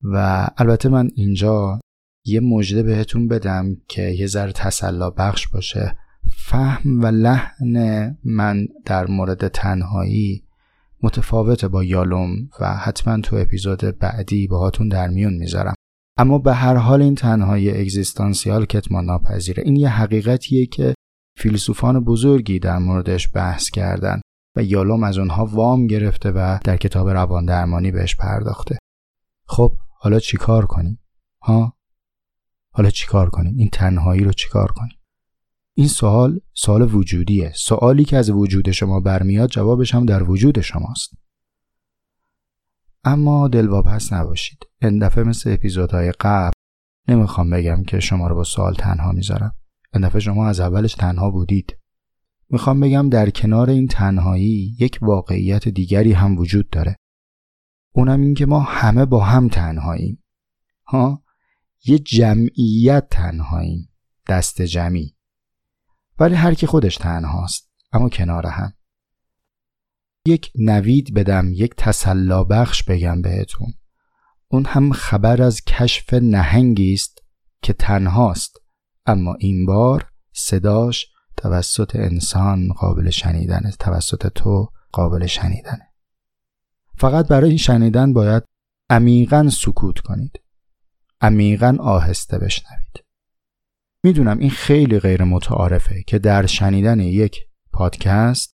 و 0.02 0.48
البته 0.56 0.88
من 0.88 1.10
اینجا 1.14 1.80
یه 2.24 2.40
مژده 2.40 2.82
بهتون 2.82 3.28
بدم 3.28 3.76
که 3.88 4.02
یه 4.02 4.26
ذره 4.26 4.52
تسلا 4.52 5.10
بخش 5.10 5.48
باشه. 5.48 5.96
فهم 6.36 7.02
و 7.02 7.06
لحن 7.06 8.16
من 8.24 8.66
در 8.84 9.06
مورد 9.06 9.48
تنهایی 9.48 10.44
متفاوته 11.02 11.68
با 11.68 11.84
یالوم 11.84 12.30
و 12.60 12.76
حتما 12.76 13.20
تو 13.20 13.36
اپیزود 13.36 13.98
بعدی 13.98 14.46
باهاتون 14.46 14.88
در 14.88 15.08
میون 15.08 15.34
می‌ذارم. 15.34 15.74
اما 16.18 16.38
به 16.38 16.54
هر 16.54 16.74
حال 16.74 17.02
این 17.02 17.14
تنهایی 17.14 17.70
اگزیستانسیال 17.70 18.64
کتمان 18.64 19.04
ناپذیره. 19.04 19.62
این 19.66 19.76
یه 19.76 19.88
حقیقتیه 19.88 20.66
که 20.66 20.94
فیلسوفان 21.38 22.04
بزرگی 22.04 22.58
در 22.58 22.78
موردش 22.78 23.28
بحث 23.34 23.70
کردن 23.70 24.20
و 24.56 24.62
یالوم 24.62 25.04
از 25.04 25.18
اونها 25.18 25.46
وام 25.46 25.86
گرفته 25.86 26.30
و 26.30 26.58
در 26.64 26.76
کتاب 26.76 27.08
روان 27.08 27.44
درمانی 27.44 27.90
بهش 27.90 28.16
پرداخته. 28.16 28.78
خب 29.46 29.72
حالا 30.04 30.18
چیکار 30.18 30.66
کنیم؟ 30.66 31.00
ها؟ 31.42 31.76
حالا 32.70 32.90
چیکار 32.90 33.30
کنیم؟ 33.30 33.56
این 33.56 33.68
تنهایی 33.72 34.24
رو 34.24 34.32
چیکار 34.32 34.72
کنیم؟ 34.72 34.98
این 35.74 35.88
سوال 35.88 36.40
سوال 36.54 36.94
وجودیه. 36.94 37.52
سوالی 37.56 38.04
که 38.04 38.16
از 38.16 38.30
وجود 38.30 38.70
شما 38.70 39.00
برمیاد 39.00 39.50
جوابش 39.50 39.94
هم 39.94 40.06
در 40.06 40.22
وجود 40.22 40.60
شماست. 40.60 41.10
اما 43.04 43.48
دلواپس 43.48 44.12
نباشید. 44.12 44.66
این 44.80 44.98
دفعه 44.98 45.24
مثل 45.24 45.52
اپیزودهای 45.52 46.12
قبل 46.12 46.54
نمی‌خوام 47.08 47.50
بگم 47.50 47.82
که 47.82 48.00
شما 48.00 48.28
رو 48.28 48.34
با 48.34 48.44
سوال 48.44 48.74
تنها 48.74 49.12
می‌ذارم. 49.12 49.54
این 49.94 50.06
دفعه 50.06 50.20
شما 50.20 50.48
از 50.48 50.60
اولش 50.60 50.94
تنها 50.94 51.30
بودید. 51.30 51.78
می‌خوام 52.50 52.80
بگم 52.80 53.08
در 53.08 53.30
کنار 53.30 53.70
این 53.70 53.86
تنهایی 53.86 54.76
یک 54.78 54.98
واقعیت 55.02 55.68
دیگری 55.68 56.12
هم 56.12 56.38
وجود 56.38 56.70
داره. 56.70 56.96
اونم 57.92 58.20
این 58.20 58.34
که 58.34 58.46
ما 58.46 58.60
همه 58.60 59.04
با 59.04 59.24
هم 59.24 59.48
تنهاییم. 59.48 60.24
ها؟ 60.86 61.22
یه 61.84 61.98
جمعیت 61.98 63.08
تنهاییم. 63.10 63.88
دست 64.28 64.62
جمعی. 64.62 65.16
ولی 66.18 66.34
هر 66.34 66.54
کی 66.54 66.66
خودش 66.66 66.96
تنهاست 66.96 67.70
اما 67.92 68.08
کنار 68.08 68.46
هم. 68.46 68.72
یک 70.26 70.52
نوید 70.58 71.14
بدم 71.14 71.52
یک 71.52 71.74
تسلا 71.76 72.44
بخش 72.44 72.82
بگم 72.82 73.22
بهتون. 73.22 73.74
اون 74.48 74.64
هم 74.64 74.92
خبر 74.92 75.42
از 75.42 75.64
کشف 75.64 76.14
نهنگی 76.14 76.92
است 76.92 77.18
که 77.62 77.72
تنهاست 77.72 78.56
اما 79.06 79.34
این 79.40 79.66
بار 79.66 80.12
صداش 80.32 81.06
توسط 81.36 81.96
انسان 81.96 82.68
قابل 82.68 83.10
شنیدنه 83.10 83.70
توسط 83.70 84.26
تو 84.26 84.68
قابل 84.92 85.26
شنیدنه. 85.26 85.91
فقط 87.02 87.28
برای 87.28 87.48
این 87.48 87.58
شنیدن 87.58 88.12
باید 88.12 88.42
عمیقا 88.90 89.48
سکوت 89.48 89.98
کنید. 89.98 90.40
عمیقا 91.20 91.76
آهسته 91.80 92.38
بشنوید. 92.38 93.04
می‌دونم 94.04 94.38
این 94.38 94.50
خیلی 94.50 94.98
غیر 94.98 95.24
متعارفه 95.24 96.02
که 96.02 96.18
در 96.18 96.46
شنیدن 96.46 97.00
یک 97.00 97.36
پادکست 97.72 98.54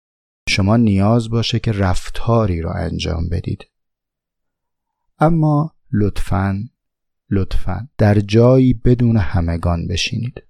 شما 0.50 0.78
نیاز 0.78 1.30
باشه 1.30 1.60
که 1.60 1.72
رفتاری 1.72 2.62
را 2.62 2.74
انجام 2.74 3.30
بدید. 3.30 3.66
اما 5.20 5.76
لطفا 5.92 6.64
لطفا 7.30 7.88
در 7.98 8.20
جایی 8.20 8.74
بدون 8.74 9.18
همگان 9.18 9.88
بشینید. 9.88 10.44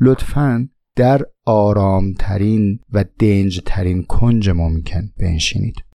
لطفا 0.00 0.68
در 0.96 1.22
آرامترین 1.44 2.80
و 2.92 3.04
دنجترین 3.18 4.02
کنج 4.02 4.50
ممکن 4.50 5.12
بنشینید. 5.18 5.89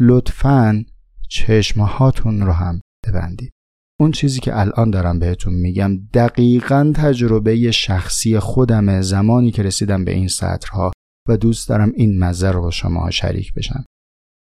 لطفا 0.00 0.84
چشمهاتون 1.28 2.40
رو 2.40 2.52
هم 2.52 2.80
ببندید. 3.06 3.52
اون 4.00 4.12
چیزی 4.12 4.40
که 4.40 4.58
الان 4.60 4.90
دارم 4.90 5.18
بهتون 5.18 5.54
میگم 5.54 5.96
دقیقا 5.96 6.92
تجربه 6.96 7.70
شخصی 7.70 8.38
خودمه 8.38 9.00
زمانی 9.00 9.50
که 9.50 9.62
رسیدم 9.62 10.04
به 10.04 10.12
این 10.12 10.28
سطرها 10.28 10.92
و 11.28 11.36
دوست 11.36 11.68
دارم 11.68 11.92
این 11.96 12.18
مزه 12.18 12.50
رو 12.50 12.60
با 12.60 12.70
شما 12.70 13.10
شریک 13.10 13.54
بشم. 13.54 13.84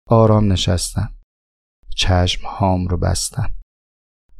آرام 0.10 0.52
نشستم. 0.52 1.16
چشم 1.96 2.48
هام 2.48 2.88
رو 2.88 2.98
بستم. 2.98 3.54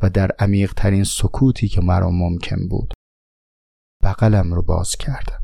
و 0.02 0.10
در 0.10 0.32
عمیق 0.40 0.74
ترین 0.74 1.04
سکوتی 1.04 1.68
که 1.68 1.82
مرا 1.82 2.10
ممکن 2.10 2.68
بود 2.68 2.94
بغلم 4.04 4.54
رو 4.54 4.62
باز 4.62 4.96
کردم. 4.96 5.44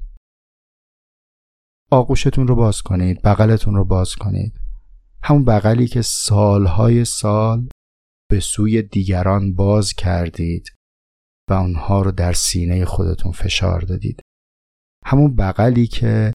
آغوشتون 1.91 2.47
رو 2.47 2.55
باز 2.55 2.81
کنید 2.81 3.21
بغلتون 3.21 3.75
رو 3.75 3.85
باز 3.85 4.15
کنید. 4.15 4.60
همون 5.23 5.45
بغلی 5.45 5.87
که 5.87 6.01
سالهای 6.01 7.05
سال 7.05 7.69
به 8.29 8.39
سوی 8.39 8.81
دیگران 8.81 9.55
باز 9.55 9.93
کردید 9.93 10.75
و 11.49 11.53
اونها 11.53 12.01
رو 12.01 12.11
در 12.11 12.33
سینه 12.33 12.85
خودتون 12.85 13.31
فشار 13.31 13.81
دادید. 13.81 14.21
همون 15.05 15.35
بغلی 15.35 15.87
که 15.87 16.33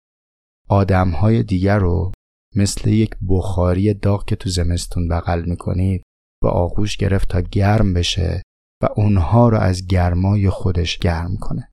آدمهای 0.69 1.43
دیگر 1.43 1.80
رو 1.80 2.12
مثل 2.56 2.89
یک 2.89 3.15
بخاری 3.30 3.93
داغ 3.93 4.26
که 4.26 4.36
تو 4.36 4.50
زمستون 4.50 5.08
بغل 5.08 5.45
می‌کنید 5.45 6.04
به 6.41 6.50
آغوش 6.50 6.98
گرفت 6.98 7.30
تا 7.30 7.41
گرم 7.41 7.93
بشه 7.93 8.41
و 8.84 8.88
اونها 8.95 9.50
رو 9.50 9.58
از 9.58 9.88
گرمای 9.88 10.50
خودش 10.50 10.98
گرم 10.98 11.38
کنه. 11.38 11.71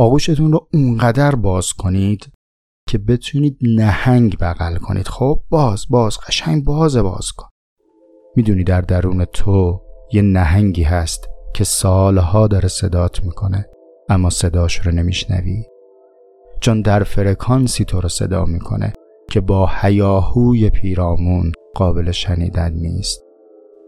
آغوشتون 0.00 0.52
رو 0.52 0.68
اونقدر 0.72 1.34
باز 1.34 1.72
کنید 1.72 2.32
که 2.90 2.98
بتونید 2.98 3.58
نهنگ 3.62 4.36
بغل 4.40 4.76
کنید. 4.76 5.08
خب 5.08 5.42
باز 5.50 5.86
باز 5.90 6.18
قشنگ 6.18 6.64
باز 6.64 6.96
باز 6.96 7.32
کن. 7.32 7.48
می‌دونی 8.36 8.64
در 8.64 8.80
درون 8.80 9.24
تو 9.24 9.82
یه 10.12 10.22
نهنگی 10.22 10.82
هست 10.82 11.28
که 11.54 11.64
سالها 11.64 12.46
داره 12.46 12.68
صدات 12.68 13.24
می‌کنه 13.24 13.66
اما 14.08 14.30
صداش 14.30 14.86
رو 14.86 14.92
نمیشنوی. 14.92 15.64
چون 16.60 16.80
در 16.80 17.02
فرکانسی 17.02 17.84
تو 17.84 18.00
رو 18.00 18.08
صدا 18.08 18.44
می‌کنه 18.44 18.92
که 19.30 19.40
با 19.40 19.70
هیاهوی 19.80 20.70
پیرامون 20.70 21.52
قابل 21.74 22.10
شنیدن 22.10 22.72
نیست. 22.72 23.24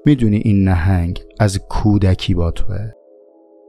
می‌دونی 0.06 0.36
این 0.36 0.68
نهنگ 0.68 1.24
از 1.40 1.58
کودکی 1.58 2.34
با 2.34 2.50
توه. 2.50 2.90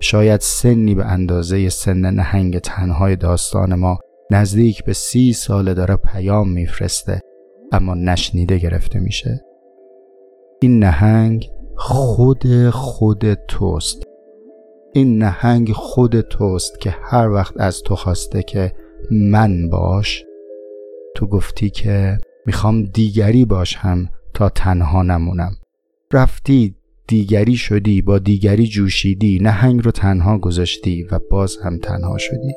شاید 0.02 0.40
سنی 0.40 0.96
به 0.96 1.06
اندازه 1.06 1.70
سن 1.70 2.06
نهنگ 2.06 2.60
تنهای 2.60 3.16
داستان 3.16 3.76
ما 3.76 4.00
نزدیک 4.32 4.84
به 4.84 4.94
سی 4.94 5.34
ساله 5.34 5.74
داره 5.74 5.96
پیام 5.96 6.50
میفرسته 6.50 7.22
اما 7.72 7.94
نشنیده 7.94 8.58
گرفته 8.58 9.00
میشه. 9.00 9.46
این 10.62 10.80
نهنگ 10.80 11.50
خود 11.76 12.70
خود 12.70 13.34
توست. 13.34 14.04
این 14.94 15.18
نهنگ 15.18 15.72
خود 15.72 16.22
توست 16.22 16.80
که 16.80 16.96
هر 17.02 17.30
وقت 17.30 17.54
از 17.58 17.82
تو 17.82 17.96
خواسته 17.96 18.44
که 18.44 18.74
من 19.12 19.70
باش 19.70 20.26
تو 21.16 21.28
گفتی 21.28 21.70
که 21.70 22.18
می‌خوام 22.46 22.84
دیگری 22.84 23.46
باشم 23.46 24.10
تا 24.34 24.50
تنها 24.50 25.04
نمونم. 25.04 25.52
رفتی 26.14 26.76
دیگری 27.08 27.56
شدی 27.56 28.02
با 28.02 28.20
دیگری 28.20 28.68
جوشیدی 28.68 29.40
نهنگ 29.42 29.86
رو 29.86 29.92
تنها 29.92 30.38
گذاشتی 30.38 31.04
و 31.04 31.20
باز 31.32 31.58
هم 31.64 31.78
تنها 31.78 32.18
شدی. 32.18 32.54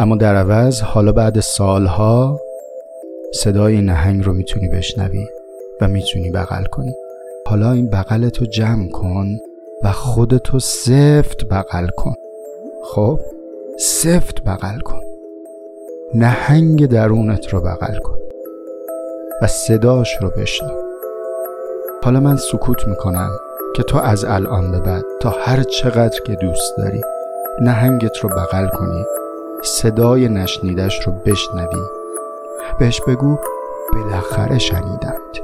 اما 0.00 0.16
در 0.16 0.36
عوض 0.36 0.80
حالا 0.80 1.12
بعد 1.12 1.40
سالها 1.40 2.40
صدای 3.34 3.80
نهنگ 3.80 4.24
رو 4.24 4.32
می‌تونی 4.32 4.68
بشنوی 4.68 5.26
و 5.80 5.88
می‌تونی 5.88 6.30
بغل 6.30 6.64
کنی. 6.64 6.94
حالا 7.46 7.72
این 7.72 7.90
بغلتو 7.90 8.46
جمع 8.46 8.88
کن 8.88 9.38
و 9.84 9.92
خودتو 9.92 10.58
سفت 10.58 11.44
بغل 11.44 11.86
کن. 11.86 12.14
خب؟ 12.84 13.20
سفت 13.78 14.42
بغل 14.44 14.80
کن. 14.80 15.00
نهنگ 16.14 16.86
درونت 16.86 17.48
رو 17.48 17.60
بغل 17.60 17.98
کن 17.98 18.18
و 19.42 19.46
صداش 19.46 20.16
رو 20.20 20.30
بشنو. 20.30 20.74
حالا 22.02 22.20
من 22.20 22.36
سکوت 22.36 22.88
می‌کنم 22.88 23.30
که 23.76 23.82
تو 23.82 23.98
از 23.98 24.24
الان 24.24 24.72
به 24.72 24.80
بعد 24.80 25.04
تا 25.20 25.30
هر 25.30 25.62
چقدر 25.62 26.20
که 26.26 26.34
دوست 26.34 26.76
داری 26.78 27.00
نهنگت 27.60 28.18
رو 28.18 28.28
بغل 28.28 28.68
کنی. 28.68 29.04
صدای 29.62 30.28
نشنیدش 30.28 31.06
رو 31.06 31.12
بشنوی. 31.12 31.82
بهش 32.78 33.00
بگو 33.00 33.38
بالاخره 33.92 34.58
شنیدمت 34.58 35.40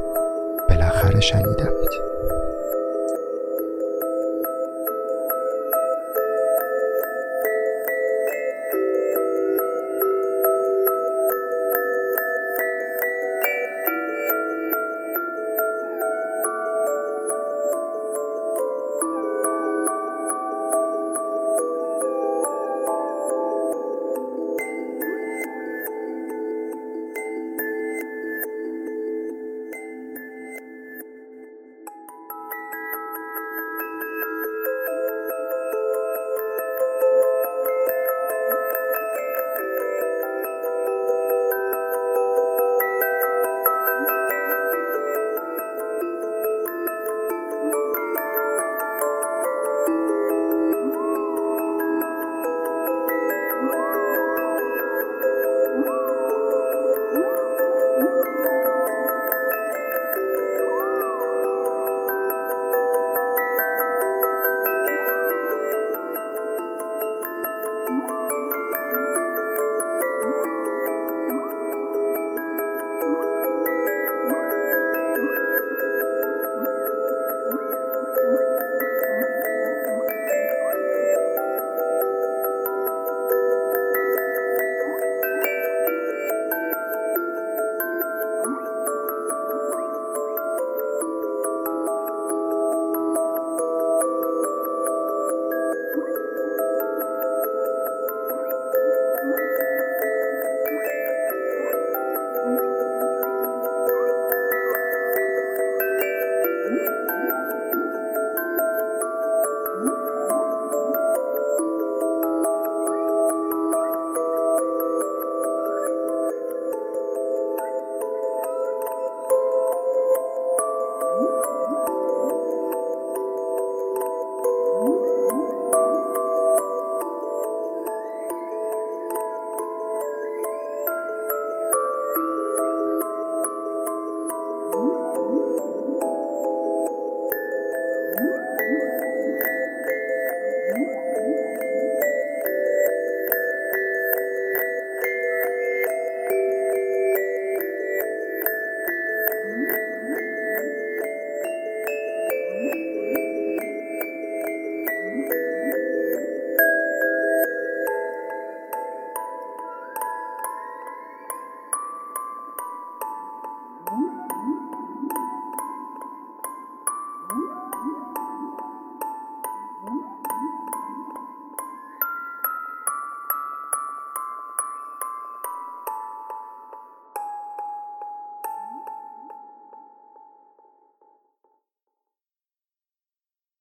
بالاخره 0.68 1.20
شنیدمت 1.20 2.13